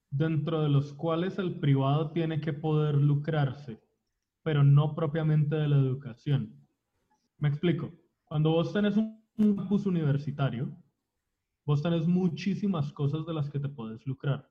dentro 0.10 0.62
de 0.64 0.70
los 0.70 0.94
cuales 0.94 1.38
el 1.38 1.60
privado 1.60 2.12
tiene 2.12 2.42
que 2.42 2.54
poder 2.54 2.96
lucrarse, 2.96 3.80
pero 4.44 4.64
no 4.64 4.96
propiamente 4.96 5.56
de 5.56 5.68
la 5.68 5.78
educación. 5.78 6.60
Me 7.38 7.50
explico. 7.50 7.92
Cuando 8.26 8.52
vos 8.52 8.74
tenés 8.74 8.98
un 8.98 9.22
campus 9.38 9.86
universitario, 9.86 10.76
vos 11.66 11.82
tenés 11.82 12.08
muchísimas 12.08 12.92
cosas 12.92 13.26
de 13.26 13.34
las 13.34 13.50
que 13.50 13.60
te 13.60 13.70
puedes 13.70 14.06
lucrar. 14.06 14.50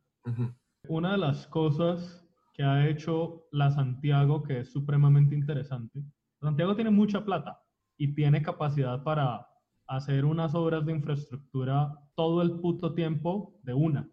Una 0.89 1.13
de 1.13 1.19
las 1.19 1.47
cosas 1.47 2.28
que 2.59 2.65
ha 2.65 2.89
hecho 2.89 3.45
la 3.53 3.71
Santiago, 3.71 4.43
que 4.43 4.59
es 4.61 4.73
supremamente 4.73 5.33
interesante, 5.33 6.03
Santiago 6.41 6.75
tiene 6.75 6.91
mucha 6.91 7.25
plata 7.25 7.63
y 7.97 8.17
tiene 8.17 8.43
capacidad 8.43 9.05
para 9.05 9.47
hacer 9.87 10.25
unas 10.25 10.57
obras 10.57 10.85
de 10.85 10.93
infraestructura 10.93 11.95
todo 12.17 12.43
el 12.43 12.59
puto 12.59 12.95
tiempo 12.95 13.55
de 13.63 13.75
una. 13.75 14.11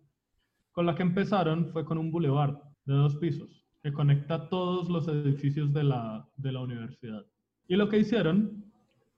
Con 0.73 0.85
la 0.85 0.93
que 0.93 1.01
empezaron 1.01 1.71
fue 1.71 1.85
con 1.85 1.97
un 1.97 2.11
boulevard 2.11 2.55
de 2.85 2.93
dos 2.93 3.15
pisos 3.15 3.65
que 3.81 3.91
conecta 3.91 4.47
todos 4.47 4.89
los 4.89 5.07
edificios 5.07 5.73
de 5.73 5.83
la, 5.83 6.29
de 6.37 6.51
la 6.51 6.61
universidad. 6.61 7.25
Y 7.67 7.75
lo 7.75 7.89
que 7.89 7.97
hicieron 7.97 8.63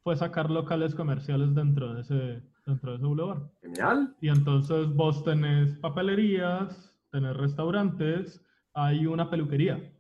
fue 0.04 0.16
sacar 0.16 0.50
locales 0.50 0.96
comerciales 0.96 1.54
dentro 1.54 1.94
de 1.94 2.02
ese, 2.02 2.44
dentro 2.66 2.92
de 2.92 2.98
ese 2.98 3.06
boulevard. 3.06 3.42
Genial. 3.62 4.16
Y 4.22 4.30
entonces 4.30 4.88
vos 4.94 5.22
tenés 5.26 5.76
papelerías, 5.80 6.98
tenés 7.12 7.36
restaurantes, 7.36 8.42
hay 8.78 9.06
una 9.06 9.30
peluquería. 9.30 9.94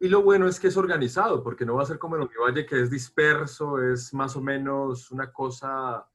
Y 0.00 0.08
lo 0.08 0.22
bueno 0.22 0.48
es 0.48 0.58
que 0.58 0.68
es 0.68 0.76
organizado, 0.76 1.42
porque 1.42 1.64
no 1.64 1.74
va 1.74 1.82
a 1.82 1.86
ser 1.86 1.98
como 1.98 2.16
en 2.16 2.22
Univalle, 2.22 2.66
que 2.66 2.80
es 2.80 2.90
disperso, 2.90 3.80
es 3.80 4.12
más 4.12 4.36
o 4.36 4.40
menos 4.40 5.10
una 5.10 5.32
cosa 5.32 6.06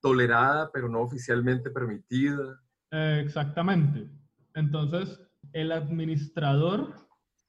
tolerada, 0.00 0.70
pero 0.72 0.88
no 0.88 1.00
oficialmente 1.00 1.70
permitida. 1.70 2.60
Eh, 2.90 3.22
exactamente. 3.24 4.08
Entonces, 4.54 5.20
el 5.52 5.72
administrador 5.72 6.94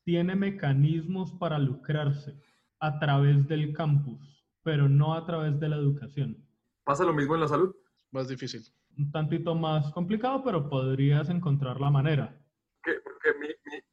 tiene 0.03 0.35
mecanismos 0.35 1.31
para 1.33 1.59
lucrarse 1.59 2.41
a 2.79 2.99
través 2.99 3.47
del 3.47 3.73
campus 3.73 4.39
pero 4.63 4.89
no 4.89 5.13
a 5.13 5.25
través 5.25 5.59
de 5.59 5.69
la 5.69 5.77
educación. 5.77 6.37
¿Pasa 6.83 7.03
lo 7.03 7.13
mismo 7.13 7.35
en 7.35 7.41
la 7.41 7.47
salud? 7.47 7.75
Más 8.11 8.27
difícil. 8.27 8.61
Un 8.97 9.11
tantito 9.11 9.55
más 9.55 9.91
complicado, 9.91 10.43
pero 10.43 10.69
podrías 10.69 11.29
encontrar 11.29 11.79
la 11.79 11.89
manera. 11.89 12.38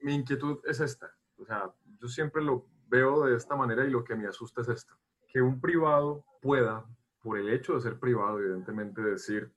Mi, 0.06 0.14
inquietud 0.14 0.60
es 0.64 0.78
esta. 0.80 1.10
O 1.36 1.44
sea, 1.44 1.74
yo 2.00 2.06
siempre 2.06 2.42
lo 2.42 2.66
veo 2.86 3.24
de 3.24 3.36
esta 3.36 3.56
manera 3.56 3.84
y 3.84 3.90
lo 3.90 4.04
que 4.04 4.14
me 4.14 4.28
asusta 4.28 4.60
es 4.60 4.68
esto. 4.68 4.94
Que 5.26 5.42
un 5.42 5.60
privado 5.60 6.24
pueda, 6.40 6.86
por 7.20 7.38
el 7.38 7.48
hecho 7.48 7.74
de 7.74 7.80
ser 7.80 7.98
privado, 7.98 8.38
evidentemente, 8.38 9.02
decir, 9.02 9.52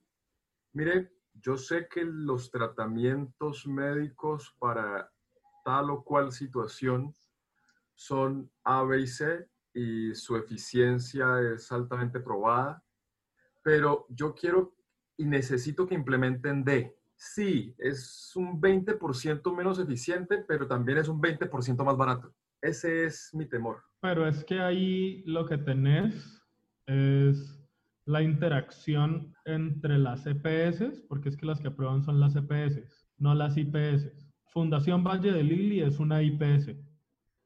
mire, 0.73 1.11
yo 1.35 1.55
sé 1.55 1.87
que 1.87 2.03
los 2.03 2.49
tratamientos 2.49 3.67
médicos 3.67 4.55
para 4.57 5.11
tal 5.63 5.91
o 5.91 6.03
cual 6.03 6.31
situación 6.31 7.13
son 7.93 8.51
A, 8.63 8.83
B 8.83 9.01
y 9.01 9.07
C 9.07 9.47
y 9.73 10.15
su 10.15 10.35
eficiencia 10.35 11.39
es 11.41 11.71
altamente 11.71 12.19
probada, 12.19 12.83
pero 13.61 14.07
yo 14.09 14.33
quiero 14.33 14.73
y 15.15 15.25
necesito 15.25 15.85
que 15.85 15.95
implementen 15.95 16.63
D. 16.63 16.98
Sí, 17.21 17.75
es 17.77 18.31
un 18.37 18.61
20% 18.61 19.53
menos 19.53 19.77
eficiente, 19.77 20.45
pero 20.47 20.65
también 20.65 20.99
es 20.99 21.09
un 21.09 21.21
20% 21.21 21.83
más 21.83 21.97
barato. 21.97 22.33
Ese 22.61 23.03
es 23.03 23.31
mi 23.33 23.45
temor. 23.45 23.83
Pero 23.99 24.25
es 24.25 24.45
que 24.45 24.61
ahí 24.61 25.21
lo 25.25 25.45
que 25.45 25.57
tenés 25.57 26.41
es 26.87 27.61
la 28.05 28.21
interacción 28.21 29.35
entre 29.43 29.97
las 29.97 30.25
EPS, 30.25 31.03
porque 31.09 31.27
es 31.27 31.35
que 31.35 31.45
las 31.45 31.59
que 31.59 31.67
aprueban 31.67 32.01
son 32.03 32.21
las 32.21 32.37
EPS, 32.37 32.81
no 33.17 33.35
las 33.35 33.57
IPS. 33.57 34.13
Fundación 34.53 35.03
Valle 35.03 35.33
de 35.33 35.43
Lili 35.43 35.81
es 35.81 35.99
una 35.99 36.23
IPS. 36.23 36.73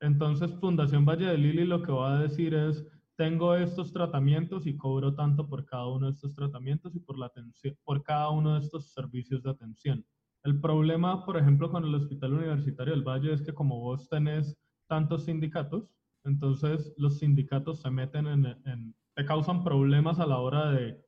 Entonces, 0.02 0.54
Fundación 0.60 1.04
Valle 1.04 1.26
de 1.26 1.38
Lili 1.40 1.66
lo 1.66 1.82
que 1.82 1.92
va 1.92 2.20
a 2.20 2.22
decir 2.22 2.54
es, 2.54 2.86
tengo 3.16 3.56
estos 3.56 3.92
tratamientos 3.94 4.66
y 4.66 4.76
cobro 4.76 5.14
tanto 5.14 5.48
por 5.48 5.66
cada 5.66 5.88
uno 5.88 6.08
de 6.08 6.14
estos 6.14 6.36
tratamientos 6.36 6.96
y 6.96 7.00
por, 7.00 7.18
la 7.18 7.28
atención, 7.28 7.78
por 7.84 8.04
cada 8.04 8.30
uno 8.30 8.56
de 8.56 8.62
estos 8.62 8.92
servicios 8.92 9.44
de 9.44 9.52
atención. 9.52 10.06
El 10.44 10.60
problema, 10.60 11.26
por 11.26 11.38
ejemplo, 11.38 11.72
con 11.72 11.86
el 11.86 11.96
Hospital 11.96 12.34
Universitario 12.34 12.94
del 12.94 13.04
Valle 13.04 13.34
es 13.34 13.42
que 13.42 13.54
como 13.54 13.80
vos 13.80 14.10
tenés 14.10 14.58
tantos 14.88 15.26
sindicatos, 15.26 15.90
entonces 16.26 16.94
los 16.98 17.20
sindicatos 17.20 17.82
se 17.82 17.90
meten 17.90 18.28
en, 18.28 18.46
en 18.66 18.96
te 19.16 19.26
causan 19.26 19.64
problemas 19.64 20.20
a 20.20 20.26
la 20.26 20.40
hora 20.40 20.72
de, 20.72 21.00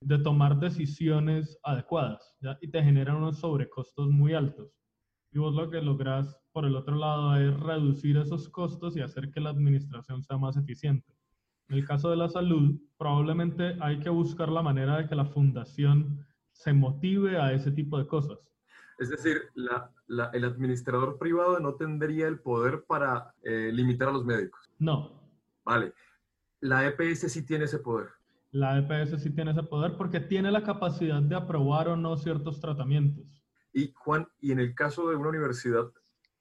de 0.00 0.18
tomar 0.18 0.58
decisiones 0.58 1.58
adecuadas 1.62 2.34
¿ya? 2.40 2.58
y 2.62 2.70
te 2.70 2.82
generan 2.82 3.16
unos 3.16 3.38
sobrecostos 3.38 4.08
muy 4.08 4.32
altos. 4.32 4.72
Y 5.32 5.38
vos 5.38 5.54
lo 5.54 5.70
que 5.70 5.80
lográs 5.82 6.40
por 6.52 6.64
el 6.64 6.76
otro 6.76 6.96
lado, 6.96 7.36
es 7.36 7.58
reducir 7.60 8.16
esos 8.16 8.48
costos 8.48 8.96
y 8.96 9.00
hacer 9.00 9.30
que 9.30 9.40
la 9.40 9.50
administración 9.50 10.22
sea 10.22 10.36
más 10.36 10.56
eficiente. 10.56 11.12
En 11.70 11.76
el 11.76 11.86
caso 11.86 12.10
de 12.10 12.16
la 12.16 12.28
salud, 12.28 12.80
probablemente 12.98 13.76
hay 13.80 14.00
que 14.00 14.10
buscar 14.10 14.48
la 14.48 14.60
manera 14.60 14.96
de 14.98 15.06
que 15.06 15.14
la 15.14 15.24
fundación 15.24 16.26
se 16.50 16.72
motive 16.72 17.40
a 17.40 17.52
ese 17.52 17.70
tipo 17.70 17.96
de 17.96 18.08
cosas. 18.08 18.38
Es 18.98 19.08
decir, 19.08 19.42
el 19.54 20.44
administrador 20.44 21.16
privado 21.16 21.60
no 21.60 21.74
tendría 21.74 22.26
el 22.26 22.40
poder 22.40 22.82
para 22.88 23.32
eh, 23.44 23.70
limitar 23.72 24.08
a 24.08 24.12
los 24.12 24.24
médicos. 24.24 24.68
No. 24.80 25.12
Vale. 25.64 25.94
La 26.58 26.84
EPS 26.88 27.32
sí 27.32 27.46
tiene 27.46 27.66
ese 27.66 27.78
poder. 27.78 28.08
La 28.50 28.76
EPS 28.76 29.22
sí 29.22 29.30
tiene 29.30 29.52
ese 29.52 29.62
poder 29.62 29.96
porque 29.96 30.18
tiene 30.18 30.50
la 30.50 30.64
capacidad 30.64 31.22
de 31.22 31.36
aprobar 31.36 31.86
o 31.86 31.96
no 31.96 32.16
ciertos 32.16 32.60
tratamientos. 32.60 33.44
Y 33.72 33.92
Juan, 33.94 34.26
y 34.40 34.50
en 34.50 34.58
el 34.58 34.74
caso 34.74 35.08
de 35.08 35.14
una 35.14 35.28
universidad 35.28 35.88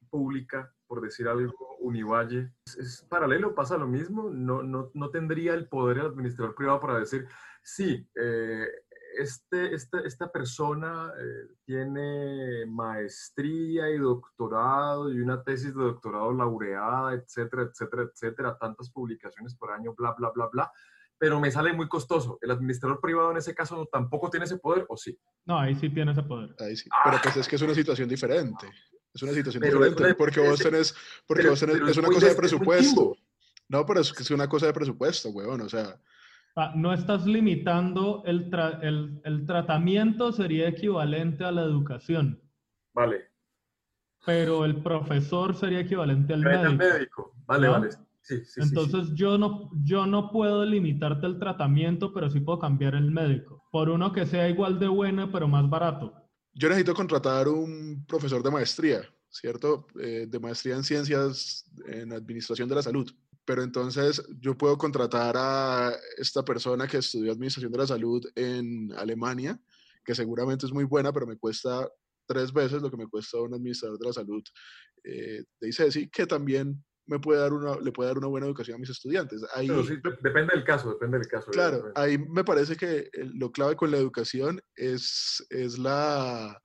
pública, 0.09 0.73
por 0.87 1.01
decir 1.01 1.27
algo, 1.27 1.68
Univalle, 1.79 2.51
¿es, 2.65 3.05
paralelo? 3.09 3.55
¿Pasa 3.55 3.77
lo 3.77 3.87
mismo? 3.87 4.29
¿No, 4.29 4.63
no, 4.63 4.91
no 4.93 5.09
tendría 5.09 5.53
el 5.53 5.67
poder 5.67 5.99
el 5.99 6.07
administrador 6.07 6.55
privado 6.55 6.79
para 6.79 6.99
decir, 6.99 7.27
sí, 7.63 8.07
eh, 8.15 8.67
este, 9.17 9.73
esta, 9.73 9.99
esta 10.01 10.31
persona 10.31 11.11
eh, 11.19 11.55
tiene 11.65 12.65
maestría 12.67 13.89
y 13.89 13.97
doctorado 13.97 15.11
y 15.11 15.19
una 15.19 15.43
tesis 15.43 15.75
de 15.75 15.83
doctorado 15.83 16.31
laureada, 16.31 17.13
etcétera, 17.13 17.63
etcétera, 17.63 18.03
etcétera, 18.03 18.57
tantas 18.57 18.89
publicaciones 18.91 19.55
por 19.55 19.71
año, 19.71 19.93
bla, 19.97 20.13
bla, 20.17 20.31
bla, 20.33 20.47
bla, 20.51 20.71
pero 21.17 21.39
me 21.39 21.51
sale 21.51 21.73
muy 21.73 21.87
costoso. 21.87 22.37
¿El 22.41 22.51
administrador 22.51 23.01
privado 23.01 23.31
en 23.31 23.37
ese 23.37 23.53
caso 23.53 23.87
tampoco 23.91 24.29
tiene 24.29 24.45
ese 24.45 24.57
poder 24.57 24.85
o 24.87 24.95
sí? 24.95 25.19
No, 25.45 25.59
ahí 25.59 25.75
sí 25.75 25.89
tiene 25.89 26.11
ese 26.11 26.23
poder. 26.23 26.55
Ahí 26.59 26.75
sí, 26.75 26.89
pero 27.03 27.17
pues 27.21 27.37
es 27.37 27.47
que 27.47 27.55
es 27.57 27.61
una 27.61 27.73
situación 27.73 28.07
diferente. 28.07 28.67
Es 29.13 29.23
una 29.23 29.33
situación 29.33 29.63
diferente, 29.63 30.13
porque 30.15 30.39
vos 30.39 30.59
tenés, 30.59 30.95
porque 31.25 31.49
vos 31.49 31.59
tenés, 31.59 31.77
es, 31.77 31.97
una 31.97 32.07
cosa 32.09 32.27
de 32.27 32.35
presupuesto. 32.35 33.17
No, 33.67 33.85
pero 33.85 34.01
es 34.01 34.13
que 34.13 34.23
es 34.23 34.31
una 34.31 34.47
cosa 34.47 34.67
de 34.67 34.73
presupuesto, 34.73 35.29
weón, 35.29 35.61
o 35.61 35.69
sea. 35.69 35.99
Ah, 36.55 36.73
no 36.75 36.93
estás 36.93 37.25
limitando, 37.25 38.23
el, 38.25 38.51
el, 38.81 39.21
el, 39.23 39.45
tratamiento 39.45 40.31
sería 40.31 40.67
equivalente 40.67 41.43
a 41.43 41.51
la 41.51 41.63
educación. 41.63 42.41
Vale. 42.93 43.29
Pero 44.25 44.65
el 44.65 44.81
profesor 44.81 45.55
sería 45.55 45.81
equivalente 45.81 46.33
al 46.33 46.41
médico. 46.41 46.73
médico. 46.73 47.35
Vale, 47.45 47.67
vale. 47.67 47.89
Sí, 48.21 48.43
sí, 48.45 48.61
Entonces 48.61 49.13
Yo, 49.15 49.37
no, 49.37 49.71
yo 49.83 50.05
no 50.05 50.31
puedo 50.31 50.65
limitarte 50.65 51.25
el 51.25 51.39
tratamiento, 51.39 52.13
pero 52.13 52.29
sí 52.29 52.41
puedo 52.41 52.59
cambiar 52.59 52.95
el 52.95 53.09
médico. 53.11 53.63
Por 53.71 53.89
uno 53.89 54.11
que 54.11 54.25
sea 54.25 54.49
igual 54.49 54.77
de 54.79 54.87
bueno, 54.87 55.31
pero 55.31 55.47
más 55.47 55.69
barato 55.69 56.28
yo 56.59 56.67
necesito 56.67 56.93
contratar 56.93 57.47
un 57.47 58.05
profesor 58.05 58.43
de 58.43 58.51
maestría, 58.51 59.01
¿cierto? 59.29 59.87
Eh, 59.97 60.25
de 60.27 60.39
maestría 60.39 60.75
en 60.75 60.83
ciencias 60.83 61.65
en 61.87 62.11
administración 62.11 62.67
de 62.67 62.75
la 62.75 62.81
salud. 62.81 63.09
Pero 63.45 63.63
entonces 63.63 64.21
yo 64.41 64.57
puedo 64.57 64.77
contratar 64.77 65.35
a 65.37 65.93
esta 66.17 66.43
persona 66.43 66.85
que 66.85 66.97
estudió 66.97 67.31
administración 67.31 67.71
de 67.71 67.77
la 67.77 67.87
salud 67.87 68.25
en 68.35 68.91
Alemania, 68.97 69.57
que 70.03 70.13
seguramente 70.13 70.65
es 70.65 70.73
muy 70.73 70.83
buena, 70.83 71.13
pero 71.13 71.25
me 71.25 71.37
cuesta 71.37 71.89
tres 72.27 72.51
veces 72.51 72.81
lo 72.81 72.91
que 72.91 72.97
me 72.97 73.07
cuesta 73.07 73.37
un 73.39 73.53
administrador 73.53 73.97
de 73.97 74.05
la 74.07 74.13
salud 74.13 74.43
eh, 75.05 75.45
de 75.61 75.69
ICESI, 75.69 76.09
que 76.09 76.27
también 76.27 76.83
me 77.09 77.19
puede 77.19 77.39
dar 77.39 77.53
una, 77.53 77.75
le 77.79 77.91
puede 77.91 78.09
dar 78.09 78.19
una 78.19 78.27
buena 78.27 78.45
educación 78.45 78.75
a 78.75 78.77
mis 78.77 78.91
estudiantes. 78.91 79.43
Ahí, 79.55 79.67
depende 80.21 80.53
del 80.53 80.63
caso, 80.63 80.91
depende 80.91 81.17
del 81.17 81.27
caso. 81.27 81.49
Claro, 81.49 81.91
ahí 81.95 82.19
me 82.19 82.43
parece 82.43 82.75
que 82.75 83.09
lo 83.13 83.51
clave 83.51 83.75
con 83.75 83.89
la 83.89 83.97
educación 83.97 84.61
es, 84.75 85.43
es 85.49 85.79
la, 85.79 86.61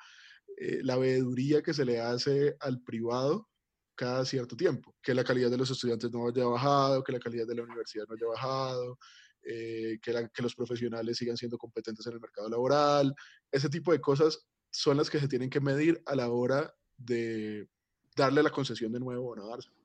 eh, 0.58 0.80
la 0.82 0.96
veeduría 0.96 1.62
que 1.62 1.72
se 1.72 1.86
le 1.86 1.98
hace 1.98 2.56
al 2.60 2.82
privado 2.82 3.48
cada 3.96 4.24
cierto 4.26 4.54
tiempo, 4.54 4.94
que 5.02 5.14
la 5.14 5.24
calidad 5.24 5.50
de 5.50 5.56
los 5.56 5.70
estudiantes 5.70 6.12
no 6.12 6.28
haya 6.28 6.44
bajado, 6.44 7.02
que 7.02 7.12
la 7.12 7.20
calidad 7.20 7.46
de 7.46 7.54
la 7.54 7.62
universidad 7.62 8.04
no 8.06 8.14
haya 8.14 8.26
bajado, 8.26 8.98
eh, 9.44 9.98
que, 10.02 10.28
que 10.32 10.42
los 10.42 10.54
profesionales 10.54 11.16
sigan 11.16 11.38
siendo 11.38 11.56
competentes 11.56 12.06
en 12.06 12.12
el 12.12 12.20
mercado 12.20 12.50
laboral, 12.50 13.14
ese 13.50 13.70
tipo 13.70 13.92
de 13.92 14.00
cosas 14.00 14.46
son 14.70 14.98
las 14.98 15.08
que 15.08 15.20
se 15.20 15.28
tienen 15.28 15.48
que 15.48 15.60
medir 15.60 16.02
a 16.04 16.14
la 16.14 16.28
hora 16.28 16.74
de 16.98 17.66
darle 18.14 18.42
la 18.42 18.50
concesión 18.50 18.92
de 18.92 19.00
nuevo 19.00 19.30
o 19.30 19.36
no 19.36 19.46
dársela. 19.48 19.83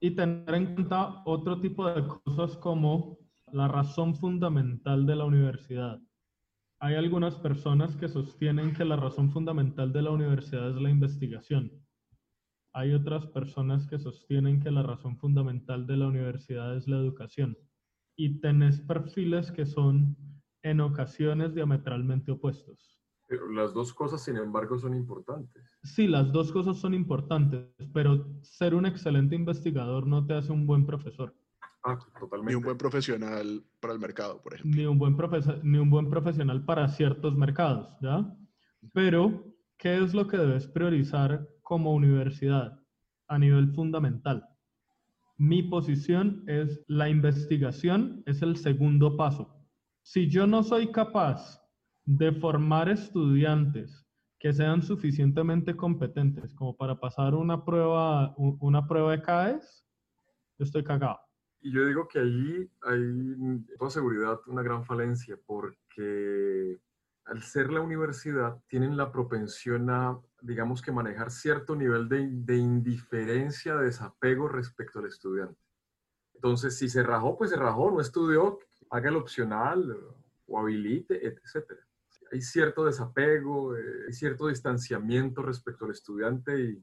Y 0.00 0.10
tener 0.10 0.54
en 0.54 0.74
cuenta 0.74 1.22
otro 1.24 1.60
tipo 1.60 1.88
de 1.88 2.06
cosas 2.06 2.56
como 2.58 3.18
la 3.52 3.68
razón 3.68 4.14
fundamental 4.14 5.06
de 5.06 5.16
la 5.16 5.24
universidad. 5.24 6.00
Hay 6.80 6.94
algunas 6.94 7.36
personas 7.36 7.96
que 7.96 8.08
sostienen 8.08 8.74
que 8.74 8.84
la 8.84 8.96
razón 8.96 9.30
fundamental 9.30 9.92
de 9.92 10.02
la 10.02 10.10
universidad 10.10 10.70
es 10.70 10.76
la 10.76 10.90
investigación. 10.90 11.72
Hay 12.74 12.92
otras 12.92 13.26
personas 13.28 13.86
que 13.86 13.98
sostienen 13.98 14.60
que 14.60 14.70
la 14.70 14.82
razón 14.82 15.16
fundamental 15.16 15.86
de 15.86 15.96
la 15.96 16.08
universidad 16.08 16.76
es 16.76 16.86
la 16.86 16.98
educación. 16.98 17.56
Y 18.18 18.40
tenés 18.40 18.82
perfiles 18.82 19.50
que 19.50 19.64
son 19.64 20.14
en 20.62 20.80
ocasiones 20.80 21.54
diametralmente 21.54 22.32
opuestos. 22.32 23.00
Pero 23.28 23.50
las 23.50 23.74
dos 23.74 23.92
cosas, 23.92 24.22
sin 24.22 24.36
embargo, 24.36 24.78
son 24.78 24.94
importantes. 24.94 25.62
Sí, 25.82 26.06
las 26.06 26.32
dos 26.32 26.52
cosas 26.52 26.78
son 26.78 26.94
importantes, 26.94 27.68
pero 27.92 28.26
ser 28.42 28.74
un 28.74 28.86
excelente 28.86 29.34
investigador 29.34 30.06
no 30.06 30.24
te 30.24 30.34
hace 30.34 30.52
un 30.52 30.66
buen 30.66 30.86
profesor. 30.86 31.34
Ah, 31.82 31.98
totalmente. 32.18 32.52
Ni 32.52 32.56
un 32.56 32.62
buen 32.62 32.78
profesional 32.78 33.64
para 33.80 33.94
el 33.94 34.00
mercado, 34.00 34.40
por 34.42 34.54
ejemplo. 34.54 34.76
Ni 34.76 34.86
un 34.86 34.98
buen, 34.98 35.16
ni 35.62 35.78
un 35.78 35.90
buen 35.90 36.08
profesional 36.08 36.64
para 36.64 36.88
ciertos 36.88 37.36
mercados, 37.36 37.96
¿ya? 38.00 38.32
Pero, 38.92 39.44
¿qué 39.76 39.98
es 40.02 40.14
lo 40.14 40.26
que 40.26 40.36
debes 40.36 40.66
priorizar 40.66 41.48
como 41.62 41.94
universidad 41.94 42.80
a 43.28 43.38
nivel 43.38 43.72
fundamental? 43.72 44.48
Mi 45.38 45.62
posición 45.62 46.44
es 46.46 46.82
la 46.88 47.08
investigación 47.08 48.22
es 48.26 48.40
el 48.42 48.56
segundo 48.56 49.16
paso. 49.16 49.54
Si 50.02 50.28
yo 50.28 50.46
no 50.46 50.62
soy 50.62 50.90
capaz 50.90 51.65
de 52.06 52.32
formar 52.32 52.88
estudiantes 52.88 54.06
que 54.38 54.52
sean 54.52 54.82
suficientemente 54.82 55.76
competentes 55.76 56.54
como 56.54 56.76
para 56.76 57.00
pasar 57.00 57.34
una 57.34 57.64
prueba, 57.64 58.32
una 58.36 58.86
prueba 58.86 59.10
de 59.10 59.22
CAES, 59.22 59.84
yo 60.58 60.64
estoy 60.64 60.84
cagado. 60.84 61.18
Y 61.60 61.72
yo 61.72 61.84
digo 61.84 62.06
que 62.06 62.20
allí 62.20 62.70
hay, 62.82 63.64
con 63.76 63.90
seguridad, 63.90 64.38
una 64.46 64.62
gran 64.62 64.84
falencia, 64.84 65.36
porque 65.46 66.78
al 67.24 67.42
ser 67.42 67.72
la 67.72 67.80
universidad, 67.80 68.62
tienen 68.68 68.96
la 68.96 69.10
propensión 69.10 69.90
a, 69.90 70.16
digamos 70.42 70.80
que 70.80 70.92
manejar 70.92 71.32
cierto 71.32 71.74
nivel 71.74 72.08
de, 72.08 72.28
de 72.30 72.56
indiferencia, 72.56 73.74
de 73.74 73.86
desapego 73.86 74.46
respecto 74.46 75.00
al 75.00 75.06
estudiante. 75.06 75.58
Entonces, 76.34 76.78
si 76.78 76.88
se 76.88 77.02
rajó, 77.02 77.36
pues 77.36 77.50
se 77.50 77.56
rajó, 77.56 77.90
no 77.90 78.00
estudió, 78.00 78.60
haga 78.90 79.08
el 79.08 79.16
opcional 79.16 79.98
o 80.46 80.60
habilite, 80.60 81.26
etc 81.26 81.85
hay 82.32 82.40
cierto 82.40 82.84
desapego, 82.84 83.76
eh, 83.76 84.04
hay 84.06 84.12
cierto 84.12 84.48
distanciamiento 84.48 85.42
respecto 85.42 85.84
al 85.84 85.92
estudiante 85.92 86.82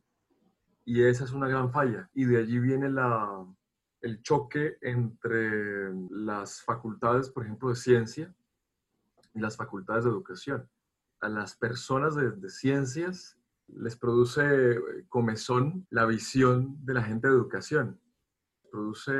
y, 0.85 1.01
esa 1.01 1.23
es 1.23 1.31
una 1.31 1.47
gran 1.47 1.71
falla. 1.71 2.09
Y 2.13 2.25
de 2.25 2.38
allí 2.38 2.59
viene 2.59 2.89
la, 2.89 3.45
el 4.01 4.21
choque 4.21 4.77
entre 4.81 5.93
las 6.09 6.62
facultades, 6.62 7.29
por 7.29 7.43
ejemplo, 7.43 7.69
de 7.69 7.75
ciencia 7.75 8.35
y 9.33 9.39
las 9.39 9.55
facultades 9.55 10.03
de 10.03 10.09
educación. 10.09 10.69
A 11.21 11.29
las 11.29 11.55
personas 11.55 12.15
de, 12.15 12.50
ciencias 12.50 13.38
les 13.67 13.95
produce 13.95 14.77
comezón 15.07 15.88
la 15.89 16.05
visión 16.05 16.75
de 16.83 16.95
la 16.95 17.03
gente 17.03 17.29
de 17.29 17.33
educación, 17.33 17.97
produce 18.69 19.13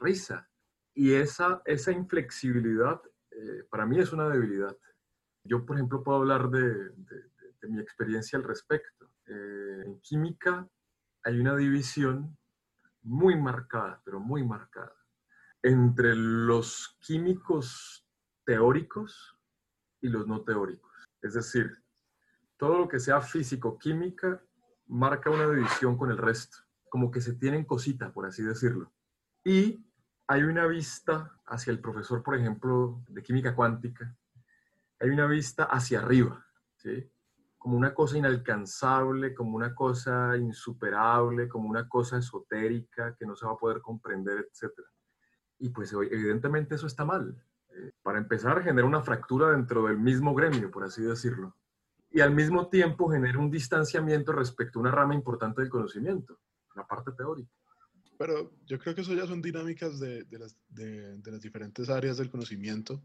risa. 0.00 0.48
Y 0.94 1.12
esa, 1.12 1.60
esa 1.66 1.92
inflexibilidad 1.92 3.02
eh, 3.30 3.64
para 3.70 3.84
mí 3.84 4.00
es 4.00 4.12
una 4.12 4.28
debilidad. 4.28 4.76
Yo, 5.48 5.64
por 5.64 5.76
ejemplo, 5.76 6.02
puedo 6.02 6.18
hablar 6.18 6.50
de, 6.50 6.92
mi 7.68 7.80
experiencia 7.80 8.38
al 8.38 8.44
respecto. 8.44 9.10
Eh, 9.26 9.82
en 9.86 10.00
química 10.00 10.68
hay 11.24 11.40
una 11.40 11.56
división 11.56 12.36
muy 13.02 13.34
marcada, 13.36 14.00
pero 14.04 14.20
muy 14.20 14.44
marcada, 14.44 14.94
entre 15.62 16.14
los 16.14 16.96
químicos 17.00 18.06
teóricos 18.44 19.36
y 20.02 20.08
los 20.08 20.26
no 20.26 20.42
teóricos. 20.42 20.92
Es 21.22 21.34
decir, 21.34 21.82
todo 22.58 22.78
lo 22.78 22.88
que 22.88 23.00
sea 23.00 23.20
físico-química 23.20 24.42
marca 24.86 25.30
una 25.30 25.48
división 25.48 25.96
con 25.96 26.10
el 26.10 26.18
resto, 26.18 26.58
como 26.90 27.10
que 27.10 27.22
se 27.22 27.34
tienen 27.34 27.64
cosita, 27.64 28.12
por 28.12 28.26
así 28.26 28.42
decirlo. 28.42 28.92
Y 29.44 29.82
hay 30.26 30.42
una 30.42 30.66
vista 30.66 31.40
hacia 31.46 31.70
el 31.70 31.80
profesor, 31.80 32.22
por 32.22 32.36
ejemplo, 32.36 33.02
de 33.08 33.22
química 33.22 33.54
cuántica, 33.54 34.14
hay 35.00 35.10
una 35.10 35.26
vista 35.26 35.64
hacia 35.64 36.00
arriba, 36.00 36.44
¿sí? 36.76 37.10
Como 37.56 37.76
una 37.76 37.92
cosa 37.92 38.18
inalcanzable, 38.18 39.34
como 39.34 39.56
una 39.56 39.74
cosa 39.74 40.36
insuperable, 40.36 41.48
como 41.48 41.68
una 41.68 41.88
cosa 41.88 42.18
esotérica 42.18 43.14
que 43.16 43.26
no 43.26 43.34
se 43.34 43.46
va 43.46 43.52
a 43.52 43.58
poder 43.58 43.80
comprender, 43.80 44.38
etc. 44.38 44.72
Y 45.58 45.68
pues 45.70 45.92
evidentemente 45.92 46.76
eso 46.76 46.86
está 46.86 47.04
mal. 47.04 47.36
Eh, 47.70 47.92
para 48.02 48.18
empezar, 48.18 48.62
genera 48.62 48.86
una 48.86 49.02
fractura 49.02 49.50
dentro 49.50 49.86
del 49.86 49.98
mismo 49.98 50.34
gremio, 50.34 50.70
por 50.70 50.84
así 50.84 51.02
decirlo. 51.02 51.56
Y 52.10 52.20
al 52.20 52.34
mismo 52.34 52.68
tiempo 52.68 53.10
genera 53.10 53.38
un 53.38 53.50
distanciamiento 53.50 54.32
respecto 54.32 54.78
a 54.78 54.82
una 54.82 54.90
rama 54.90 55.14
importante 55.14 55.60
del 55.60 55.70
conocimiento, 55.70 56.40
la 56.74 56.86
parte 56.86 57.12
teórica. 57.12 57.52
Pero 58.16 58.52
yo 58.66 58.78
creo 58.78 58.94
que 58.94 59.02
eso 59.02 59.14
ya 59.14 59.26
son 59.26 59.42
dinámicas 59.42 60.00
de, 60.00 60.24
de, 60.24 60.38
las, 60.38 60.56
de, 60.68 61.18
de 61.18 61.30
las, 61.30 61.40
diferentes 61.40 61.88
áreas 61.88 62.16
del 62.16 62.30
conocimiento. 62.30 63.02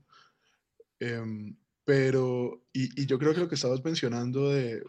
Eh, 1.00 1.54
pero, 1.86 2.66
y, 2.72 3.02
y, 3.02 3.06
yo 3.06 3.20
creo 3.20 3.34
que 3.34 3.42
lo 3.42 3.50
que 3.50 3.56
estabas 3.56 3.84
mencionando 3.84 4.50
de, 4.50 4.84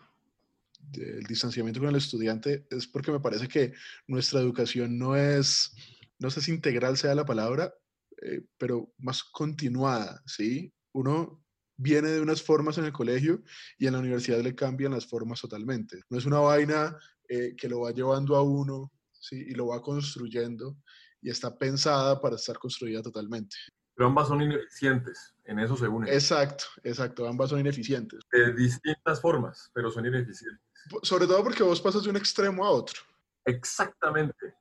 del 0.91 1.25
distanciamiento 1.25 1.81
con 1.81 1.89
el 1.89 1.97
estudiante 1.97 2.67
es 2.71 2.87
porque 2.87 3.13
me 3.13 3.21
parece 3.21 3.49
que 3.49 3.73
nuestra 4.07 4.41
educación 4.41 4.99
no 4.99 5.17
es, 5.17 5.73
no 6.19 6.31
sé 6.31 6.41
si 6.41 6.53
integral 6.53 6.97
sea 6.97 7.15
la 7.15 7.25
palabra, 7.25 7.75
eh, 8.23 8.43
pero 8.59 8.93
más 8.99 9.25
continuada, 9.25 10.23
¿sí? 10.27 10.73
Uno 10.93 11.45
viene 11.77 12.09
de 12.09 12.21
unas 12.21 12.43
formas 12.43 12.79
en 12.79 12.85
el 12.85 12.93
colegio 12.93 13.43
y 13.79 13.87
en 13.87 13.95
la 13.95 13.99
universidad 13.99 14.41
le 14.41 14.55
cambian 14.55 14.93
las 14.93 15.07
formas 15.07 15.41
totalmente. 15.41 16.03
No 16.09 16.19
es 16.19 16.25
una 16.25 16.39
vaina 16.39 16.97
eh, 17.29 17.55
que 17.57 17.69
lo 17.69 17.81
va 17.81 17.91
llevando 17.91 18.37
a 18.37 18.43
uno, 18.43 18.93
¿sí? 19.13 19.37
Y 19.49 19.55
lo 19.55 19.69
va 19.69 19.83
construyendo 19.83 20.79
y 21.21 21.31
está 21.31 21.57
pensada 21.59 22.21
para 22.21 22.37
estar 22.37 22.59
construida 22.59 23.03
totalmente. 23.03 23.57
Pero 23.95 24.09
ambas 24.09 24.29
son 24.29 24.43
ineficientes, 24.43 25.35
en 25.45 25.61
eso 25.61 25.77
se 25.77 25.87
unen. 25.87 26.13
Exacto, 26.13 26.65
exacto, 26.83 27.29
ambas 27.29 27.51
son 27.51 27.61
ineficientes. 27.61 28.25
De 28.33 28.53
distintas 28.53 29.21
formas, 29.21 29.71
pero 29.73 29.91
son 29.91 30.05
ineficientes. 30.05 30.61
Sobre 31.03 31.27
todo 31.27 31.43
porque 31.45 31.63
vos 31.63 31.81
pasas 31.81 32.03
de 32.03 32.11
un 32.11 32.17
extremo 32.17 32.65
a 32.65 32.71
otro. 32.71 33.01
Exactamente. 33.45 34.57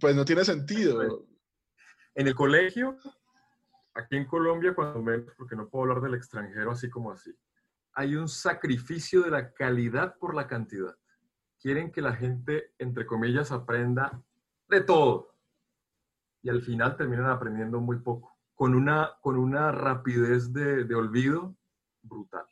Pues 0.00 0.14
no 0.14 0.24
tiene 0.24 0.44
sentido. 0.44 1.26
En 2.14 2.28
el 2.28 2.34
colegio, 2.34 2.96
aquí 3.94 4.16
en 4.16 4.26
Colombia, 4.26 4.74
cuando 4.74 5.02
menos, 5.02 5.32
porque 5.36 5.56
no 5.56 5.68
puedo 5.68 5.82
hablar 5.82 6.02
del 6.02 6.14
extranjero 6.14 6.70
así 6.70 6.88
como 6.88 7.10
así, 7.10 7.36
hay 7.92 8.14
un 8.14 8.28
sacrificio 8.28 9.22
de 9.22 9.30
la 9.30 9.52
calidad 9.52 10.16
por 10.18 10.34
la 10.34 10.46
cantidad. 10.46 10.96
Quieren 11.58 11.90
que 11.90 12.02
la 12.02 12.14
gente, 12.14 12.72
entre 12.78 13.04
comillas, 13.04 13.50
aprenda 13.50 14.22
de 14.68 14.82
todo. 14.82 15.34
Y 16.42 16.50
al 16.50 16.62
final 16.62 16.96
terminan 16.96 17.26
aprendiendo 17.26 17.80
muy 17.80 17.98
poco 17.98 18.35
con 18.56 18.74
una, 18.74 19.12
con 19.20 19.36
una 19.36 19.70
rapidez 19.70 20.52
de, 20.52 20.84
de 20.84 20.94
olvido 20.94 21.54
brutal 22.02 22.46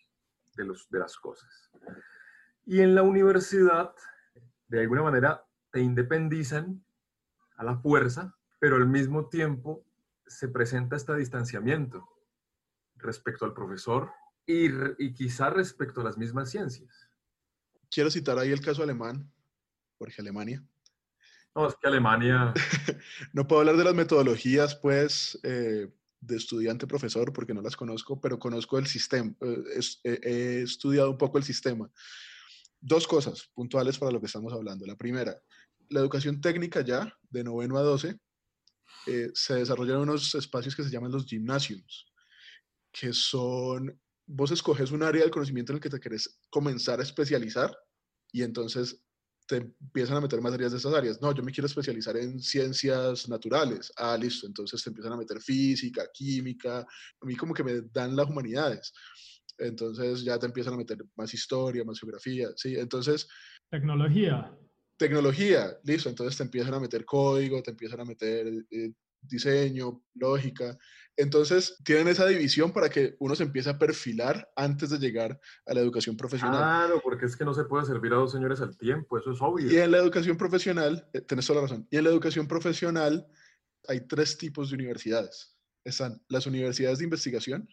de, 0.54 0.64
los, 0.64 0.88
de 0.90 0.98
las 1.00 1.16
cosas. 1.16 1.70
Y 2.66 2.80
en 2.80 2.94
la 2.94 3.02
universidad, 3.02 3.94
de 4.68 4.80
alguna 4.82 5.02
manera, 5.02 5.44
te 5.72 5.80
independizan 5.80 6.84
a 7.56 7.64
la 7.64 7.78
fuerza, 7.78 8.36
pero 8.60 8.76
al 8.76 8.86
mismo 8.86 9.28
tiempo 9.28 9.84
se 10.26 10.48
presenta 10.48 10.96
este 10.96 11.16
distanciamiento 11.16 12.06
respecto 12.96 13.44
al 13.44 13.54
profesor 13.54 14.10
y, 14.46 14.68
y 14.98 15.14
quizá 15.14 15.50
respecto 15.50 16.02
a 16.02 16.04
las 16.04 16.18
mismas 16.18 16.50
ciencias. 16.50 17.08
Quiero 17.90 18.10
citar 18.10 18.38
ahí 18.38 18.52
el 18.52 18.60
caso 18.60 18.82
alemán, 18.82 19.32
porque 19.98 20.16
Alemania. 20.18 20.62
No, 21.54 21.68
es 21.68 21.74
que 21.76 21.86
Alemania... 21.86 22.52
no 23.32 23.46
puedo 23.46 23.60
hablar 23.60 23.76
de 23.76 23.84
las 23.84 23.94
metodologías, 23.94 24.74
pues, 24.76 25.38
eh, 25.44 25.88
de 26.20 26.36
estudiante-profesor, 26.36 27.32
porque 27.32 27.54
no 27.54 27.62
las 27.62 27.76
conozco, 27.76 28.20
pero 28.20 28.38
conozco 28.38 28.78
el 28.78 28.86
sistema, 28.86 29.34
eh, 29.40 30.18
he 30.22 30.62
estudiado 30.62 31.10
un 31.10 31.18
poco 31.18 31.38
el 31.38 31.44
sistema. 31.44 31.90
Dos 32.80 33.06
cosas 33.06 33.50
puntuales 33.54 33.98
para 33.98 34.12
lo 34.12 34.20
que 34.20 34.26
estamos 34.26 34.52
hablando. 34.52 34.84
La 34.86 34.96
primera, 34.96 35.40
la 35.90 36.00
educación 36.00 36.40
técnica 36.40 36.80
ya, 36.80 37.12
de 37.30 37.44
noveno 37.44 37.78
a 37.78 37.82
12, 37.82 38.18
eh, 39.06 39.30
se 39.34 39.54
desarrollan 39.54 39.98
unos 39.98 40.34
espacios 40.34 40.74
que 40.74 40.82
se 40.82 40.90
llaman 40.90 41.12
los 41.12 41.26
gimnasios, 41.26 42.12
que 42.90 43.12
son, 43.12 44.00
vos 44.26 44.50
escoges 44.50 44.90
un 44.90 45.02
área 45.02 45.22
del 45.22 45.30
conocimiento 45.30 45.72
en 45.72 45.76
el 45.76 45.82
que 45.82 45.90
te 45.90 46.00
querés 46.00 46.40
comenzar 46.50 47.00
a 47.00 47.02
especializar 47.02 47.76
y 48.32 48.42
entonces 48.42 49.04
te 49.46 49.56
empiezan 49.56 50.16
a 50.16 50.20
meter 50.20 50.40
materias 50.40 50.72
de 50.72 50.78
esas 50.78 50.94
áreas. 50.94 51.20
No, 51.20 51.32
yo 51.34 51.42
me 51.42 51.52
quiero 51.52 51.66
especializar 51.66 52.16
en 52.16 52.40
ciencias 52.40 53.28
naturales. 53.28 53.92
Ah, 53.96 54.16
listo. 54.16 54.46
Entonces 54.46 54.82
te 54.82 54.90
empiezan 54.90 55.12
a 55.12 55.16
meter 55.16 55.40
física, 55.40 56.04
química. 56.12 56.80
A 56.80 57.26
mí 57.26 57.36
como 57.36 57.54
que 57.54 57.64
me 57.64 57.82
dan 57.92 58.16
las 58.16 58.28
humanidades. 58.28 58.92
Entonces 59.58 60.24
ya 60.24 60.38
te 60.38 60.46
empiezan 60.46 60.74
a 60.74 60.78
meter 60.78 60.98
más 61.16 61.32
historia, 61.32 61.84
más 61.84 62.00
geografía. 62.00 62.48
Sí, 62.56 62.74
entonces... 62.76 63.28
Tecnología. 63.70 64.56
tecnología, 64.96 65.76
listo, 65.84 66.08
entonces 66.08 66.36
te 66.36 66.44
empiezan 66.44 66.74
a 66.74 66.80
meter 66.80 67.04
código, 67.04 67.62
te 67.62 67.72
empiezan 67.72 68.00
a 68.00 68.04
meter 68.04 68.46
eh, 68.70 68.92
diseño, 69.26 70.02
lógica. 70.14 70.78
Entonces, 71.16 71.76
tienen 71.84 72.08
esa 72.08 72.26
división 72.26 72.72
para 72.72 72.88
que 72.88 73.14
uno 73.20 73.36
se 73.36 73.44
empiece 73.44 73.70
a 73.70 73.78
perfilar 73.78 74.50
antes 74.56 74.90
de 74.90 74.98
llegar 74.98 75.40
a 75.66 75.74
la 75.74 75.80
educación 75.80 76.16
profesional. 76.16 76.58
Claro, 76.58 77.00
porque 77.02 77.26
es 77.26 77.36
que 77.36 77.44
no 77.44 77.54
se 77.54 77.64
puede 77.64 77.86
servir 77.86 78.12
a 78.12 78.16
dos 78.16 78.32
señores 78.32 78.60
al 78.60 78.76
tiempo, 78.76 79.18
eso 79.18 79.32
es 79.32 79.40
obvio. 79.40 79.70
Y 79.70 79.76
en 79.78 79.92
la 79.92 79.98
educación 79.98 80.36
profesional, 80.36 81.08
eh, 81.12 81.20
tenés 81.20 81.46
toda 81.46 81.60
la 81.60 81.68
razón, 81.68 81.86
y 81.90 81.96
en 81.96 82.04
la 82.04 82.10
educación 82.10 82.48
profesional 82.48 83.26
hay 83.86 84.00
tres 84.08 84.36
tipos 84.38 84.70
de 84.70 84.74
universidades. 84.74 85.56
Están 85.84 86.20
las 86.28 86.46
universidades 86.46 86.98
de 86.98 87.04
investigación, 87.04 87.68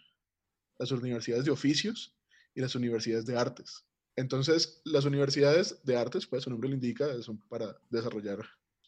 las 0.77 0.91
universidades 0.91 1.45
de 1.45 1.51
oficios 1.51 2.15
y 2.53 2.61
las 2.61 2.75
universidades 2.75 3.25
de 3.25 3.37
artes. 3.37 3.85
Entonces, 4.15 4.81
las 4.85 5.05
universidades 5.05 5.83
de 5.83 5.97
artes, 5.97 6.27
pues 6.27 6.43
su 6.43 6.49
nombre 6.49 6.69
lo 6.69 6.75
indica, 6.75 7.07
son 7.21 7.39
para 7.47 7.75
desarrollar 7.89 8.39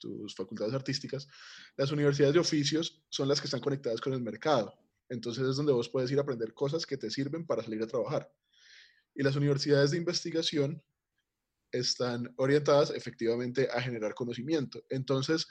tus 0.04 0.36
facultades 0.36 0.74
artísticas. 0.74 1.28
Las 1.78 1.92
universidades 1.92 2.34
de 2.34 2.40
oficios 2.40 3.04
son 3.10 3.28
las 3.28 3.40
que 3.40 3.48
están 3.48 3.62
conectadas 3.62 4.02
con 4.02 4.14
el 4.14 4.22
mercado. 4.22 4.74
Entonces 5.10 5.48
es 5.48 5.56
donde 5.56 5.74
vos 5.74 5.90
puedes 5.90 6.12
ir 6.12 6.18
a 6.20 6.22
aprender 6.22 6.54
cosas 6.54 6.86
que 6.86 6.98
te 6.98 7.10
sirven 7.10 7.46
para 7.46 7.64
salir 7.64 7.82
a 7.82 7.88
trabajar. 7.88 8.30
Y 9.16 9.24
las 9.24 9.36
universidades 9.36 9.92
de 9.92 9.98
investigación 9.98 10.84
están 11.72 12.32
orientadas 12.38 12.92
efectivamente 12.92 13.68
a 13.72 13.82
generar 13.82 14.14
conocimiento. 14.14 14.84
Entonces, 14.90 15.48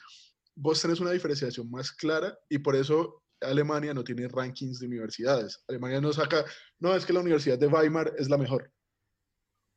vos 0.55 0.81
tenés 0.81 1.01
una 1.01 1.13
diferenciación 1.13 1.71
más 1.71 1.91
clara 1.93 2.39
y 2.49 2.59
por 2.59 2.77
eso 2.77 3.23
Alemania 3.41 3.95
no 3.95 4.05
tiene 4.05 4.29
rankings 4.29 4.79
de 4.79 4.87
universidades. 4.87 5.65
Alemania 5.67 6.01
no 6.01 6.13
saca, 6.13 6.45
no, 6.79 6.95
es 6.95 7.05
que 7.05 7.13
la 7.13 7.21
Universidad 7.21 7.59
de 7.59 7.67
Weimar 7.67 8.15
es 8.19 8.29
la 8.29 8.39
mejor, 8.39 8.73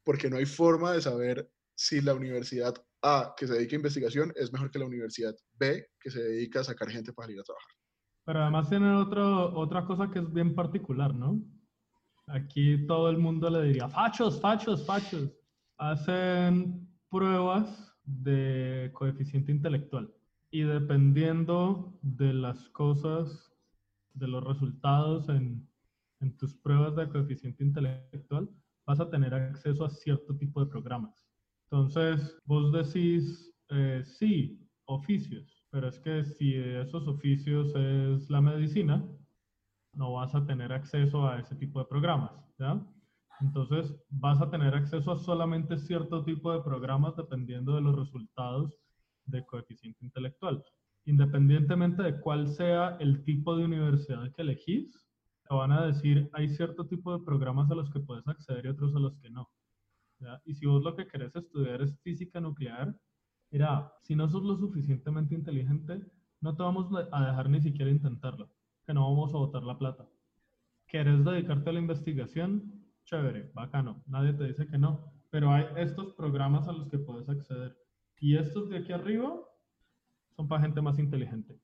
porque 0.03 0.29
no 0.29 0.37
hay 0.37 0.45
forma 0.45 0.93
de 0.93 1.01
saber 1.01 1.49
si 1.75 2.01
la 2.01 2.13
universidad 2.13 2.75
A, 3.05 3.35
que 3.37 3.45
se 3.45 3.53
dedica 3.53 3.75
a 3.75 3.81
investigación, 3.83 4.33
es 4.35 4.51
mejor 4.51 4.71
que 4.71 4.79
la 4.79 4.85
universidad 4.85 5.35
B, 5.59 5.85
que 6.01 6.09
se 6.09 6.23
dedica 6.23 6.61
a 6.61 6.63
sacar 6.63 6.89
gente 6.89 7.13
para 7.13 7.31
ir 7.31 7.39
a 7.39 7.43
trabajar. 7.43 7.71
Pero 8.25 8.41
además 8.41 8.67
tiene 8.67 8.91
otro, 8.95 9.55
otra 9.55 9.85
cosa 9.85 10.09
que 10.09 10.19
es 10.19 10.33
bien 10.33 10.55
particular, 10.55 11.13
¿no? 11.13 11.39
Aquí 12.27 12.87
todo 12.87 13.11
el 13.11 13.19
mundo 13.19 13.47
le 13.51 13.61
diría, 13.61 13.87
fachos, 13.87 14.41
fachos, 14.41 14.83
fachos. 14.85 15.29
Hacen 15.77 16.89
pruebas 17.09 17.93
de 18.03 18.89
coeficiente 18.93 19.51
intelectual 19.51 20.11
y 20.49 20.61
dependiendo 20.61 21.99
de 22.01 22.33
las 22.33 22.69
cosas, 22.69 23.51
de 24.13 24.27
los 24.27 24.43
resultados 24.43 25.29
en, 25.29 25.69
en 26.21 26.37
tus 26.37 26.55
pruebas 26.55 26.95
de 26.95 27.09
coeficiente 27.09 27.63
intelectual, 27.63 28.49
vas 28.85 28.99
a 28.99 29.09
tener 29.09 29.33
acceso 29.33 29.85
a 29.85 29.89
cierto 29.89 30.35
tipo 30.37 30.63
de 30.63 30.71
programas. 30.71 31.24
Entonces, 31.71 32.37
vos 32.45 32.71
decís, 32.71 33.53
eh, 33.69 34.01
sí, 34.03 34.67
oficios, 34.85 35.65
pero 35.71 35.87
es 35.87 35.99
que 35.99 36.23
si 36.23 36.55
esos 36.55 37.07
oficios 37.07 37.73
es 37.75 38.29
la 38.29 38.41
medicina, 38.41 39.03
no 39.93 40.13
vas 40.13 40.35
a 40.35 40.45
tener 40.45 40.71
acceso 40.71 41.27
a 41.27 41.39
ese 41.39 41.55
tipo 41.55 41.79
de 41.79 41.85
programas, 41.85 42.31
¿ya? 42.59 42.85
Entonces, 43.41 43.93
vas 44.09 44.41
a 44.41 44.49
tener 44.49 44.73
acceso 44.75 45.11
a 45.11 45.17
solamente 45.17 45.77
cierto 45.77 46.23
tipo 46.23 46.53
de 46.53 46.61
programas 46.61 47.15
dependiendo 47.15 47.75
de 47.75 47.81
los 47.81 47.95
resultados 47.95 48.77
de 49.25 49.45
coeficiente 49.45 50.05
intelectual. 50.05 50.63
Independientemente 51.05 52.03
de 52.03 52.19
cuál 52.19 52.47
sea 52.47 52.97
el 52.99 53.23
tipo 53.23 53.55
de 53.55 53.65
universidad 53.65 54.31
que 54.33 54.41
elegís, 54.41 55.05
te 55.47 55.55
van 55.55 55.71
a 55.71 55.85
decir, 55.85 56.29
hay 56.33 56.47
cierto 56.49 56.87
tipo 56.87 57.17
de 57.17 57.23
programas 57.25 57.69
a 57.71 57.75
los 57.75 57.89
que 57.89 57.99
puedes 57.99 58.27
acceder 58.27 58.65
y 58.65 58.69
otros 58.69 58.95
a 58.95 58.99
los 58.99 59.17
que 59.17 59.29
no. 59.29 59.49
Y 60.45 60.53
si 60.53 60.65
vos 60.65 60.83
lo 60.83 60.95
que 60.95 61.07
querés 61.07 61.35
estudiar 61.35 61.81
es 61.81 61.97
física 62.01 62.39
nuclear, 62.39 62.95
mira, 63.51 63.93
si 64.01 64.15
no 64.15 64.27
sos 64.27 64.43
lo 64.43 64.55
suficientemente 64.55 65.35
inteligente, 65.35 66.01
no 66.41 66.55
te 66.55 66.63
vamos 66.63 66.89
a 67.11 67.25
dejar 67.25 67.49
ni 67.49 67.61
siquiera 67.61 67.91
intentarlo, 67.91 68.49
que 68.85 68.93
no 68.93 69.09
vamos 69.09 69.33
a 69.33 69.37
botar 69.37 69.63
la 69.63 69.77
plata. 69.77 70.07
¿Querés 70.87 71.23
dedicarte 71.25 71.69
a 71.69 71.73
la 71.73 71.79
investigación? 71.79 72.85
Chévere, 73.03 73.51
bacano, 73.53 74.03
nadie 74.07 74.33
te 74.33 74.45
dice 74.45 74.67
que 74.67 74.77
no, 74.77 75.11
pero 75.29 75.51
hay 75.51 75.65
estos 75.77 76.13
programas 76.13 76.67
a 76.67 76.73
los 76.73 76.87
que 76.87 76.99
puedes 76.99 77.29
acceder. 77.29 77.77
Y 78.19 78.37
estos 78.37 78.69
de 78.69 78.77
aquí 78.77 78.93
arriba 78.93 79.39
son 80.35 80.47
para 80.47 80.61
gente 80.61 80.81
más 80.81 80.99
inteligente. 80.99 81.59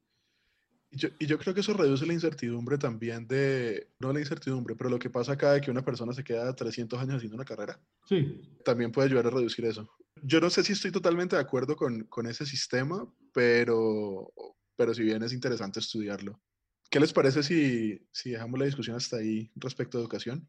Y 0.93 0.97
yo, 0.97 1.09
y 1.19 1.25
yo, 1.25 1.39
creo 1.39 1.53
que 1.53 1.61
eso 1.61 1.73
reduce 1.73 2.05
la 2.05 2.11
incertidumbre 2.11 2.77
también 2.77 3.25
de, 3.25 3.87
no 3.99 4.11
la 4.11 4.19
incertidumbre, 4.19 4.75
pero 4.75 4.89
lo 4.89 4.99
que 4.99 5.09
pasa 5.09 5.33
acá 5.33 5.53
de 5.53 5.61
que 5.61 5.71
una 5.71 5.85
persona 5.85 6.11
se 6.11 6.23
queda 6.23 6.53
300 6.53 6.99
años 6.99 7.15
haciendo 7.15 7.35
una 7.35 7.45
carrera. 7.45 7.79
Sí. 8.09 8.41
También 8.65 8.91
puede 8.91 9.07
ayudar 9.07 9.27
a 9.27 9.29
reducir 9.29 9.63
eso. 9.63 9.89
Yo 10.21 10.41
no 10.41 10.49
sé 10.49 10.63
si 10.63 10.73
estoy 10.73 10.91
totalmente 10.91 11.37
de 11.37 11.41
acuerdo 11.41 11.77
con, 11.77 12.03
con 12.03 12.27
ese 12.27 12.45
sistema, 12.45 13.07
pero, 13.33 14.33
pero 14.75 14.93
si 14.93 15.03
bien 15.03 15.23
es 15.23 15.31
interesante 15.31 15.79
estudiarlo. 15.79 16.41
¿Qué 16.89 16.99
les 16.99 17.13
parece 17.13 17.41
si, 17.41 18.05
si 18.11 18.31
dejamos 18.31 18.59
la 18.59 18.65
discusión 18.65 18.97
hasta 18.97 19.15
ahí 19.15 19.49
respecto 19.55 19.97
a 19.97 20.01
educación? 20.01 20.45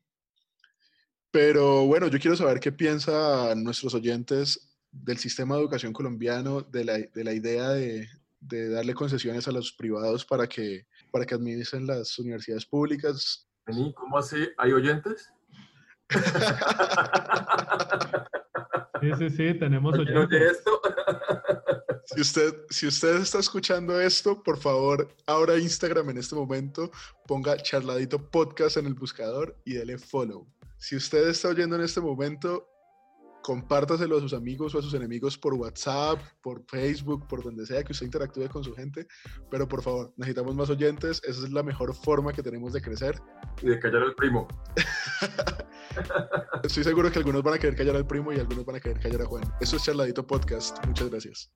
Pero 1.31 1.87
bueno, 1.87 2.09
yo 2.09 2.19
quiero 2.19 2.37
saber 2.37 2.59
qué 2.59 2.73
piensan 2.73 3.63
nuestros 3.63 3.95
oyentes 3.95 4.77
del 4.91 5.19
sistema 5.19 5.55
de 5.55 5.63
educación 5.63 5.93
colombiano, 5.93 6.63
de 6.63 6.85
la, 6.85 6.99
de 6.99 7.25
la 7.25 7.33
idea 7.33 7.71
de, 7.71 8.09
de 8.43 8.69
darle 8.69 8.95
concesiones 8.95 9.47
a 9.49 9.53
los 9.53 9.73
privados 9.73 10.25
para 10.25 10.47
que, 10.47 10.87
para 11.11 11.25
que 11.25 11.35
administren 11.35 11.87
las 11.87 12.19
universidades 12.19 12.67
públicas. 12.67 13.49
¿Cómo 13.95 14.19
así? 14.19 14.49
¿Hay 14.59 14.73
oyentes? 14.73 15.31
Sí, 19.01 19.11
sí, 19.19 19.31
sí, 19.31 19.55
tenemos 19.59 19.99
oyentes. 19.99 20.53
esto? 20.53 20.81
Si 22.05 22.21
usted, 22.21 22.55
si 22.71 22.87
usted 22.87 23.17
está 23.17 23.39
escuchando 23.39 24.01
esto, 24.01 24.43
por 24.43 24.59
favor, 24.59 25.09
abra 25.27 25.59
Instagram 25.59 26.11
en 26.11 26.19
este 26.19 26.35
momento, 26.35 26.91
ponga 27.27 27.57
charladito 27.57 28.31
podcast 28.31 28.77
en 28.77 28.87
el 28.87 28.95
buscador 28.95 29.57
y 29.65 29.75
dele 29.75 29.99
follow. 29.99 30.47
Si 30.79 30.97
usted 30.97 31.29
está 31.29 31.49
oyendo 31.49 31.77
en 31.77 31.83
este 31.83 32.01
momento, 32.01 32.69
compártaselo 33.43 34.17
a 34.17 34.21
sus 34.21 34.33
amigos 34.33 34.75
o 34.75 34.79
a 34.79 34.83
sus 34.83 34.95
enemigos 34.95 35.37
por 35.37 35.55
WhatsApp, 35.55 36.19
por 36.43 36.63
Facebook, 36.67 37.27
por 37.29 37.43
donde 37.43 37.67
sea 37.67 37.83
que 37.83 37.93
usted 37.93 38.07
interactúe 38.07 38.49
con 38.49 38.65
su 38.65 38.75
gente. 38.75 39.07
Pero 39.51 39.69
por 39.69 39.83
favor, 39.83 40.13
necesitamos 40.17 40.55
más 40.55 40.71
oyentes. 40.71 41.21
Esa 41.25 41.45
es 41.45 41.51
la 41.51 41.63
mejor 41.63 41.95
forma 41.95 42.33
que 42.33 42.43
tenemos 42.43 42.73
de 42.73 42.81
crecer. 42.81 43.21
Y 43.61 43.67
de 43.67 43.79
callar 43.79 44.03
al 44.03 44.15
primo. 44.15 44.49
Estoy 46.63 46.85
seguro 46.85 47.11
que 47.11 47.19
algunos 47.19 47.43
van 47.43 47.55
a 47.55 47.59
querer 47.59 47.77
callar 47.77 47.97
al 47.97 48.07
primo 48.07 48.33
y 48.33 48.39
algunos 48.39 48.65
van 48.65 48.77
a 48.77 48.81
querer 48.81 48.99
callar 49.01 49.23
a 49.23 49.27
Juan. 49.27 49.43
Eso 49.61 49.77
es 49.77 49.83
Charladito 49.83 50.27
Podcast. 50.27 50.79
Muchas 50.87 51.11
gracias. 51.11 51.51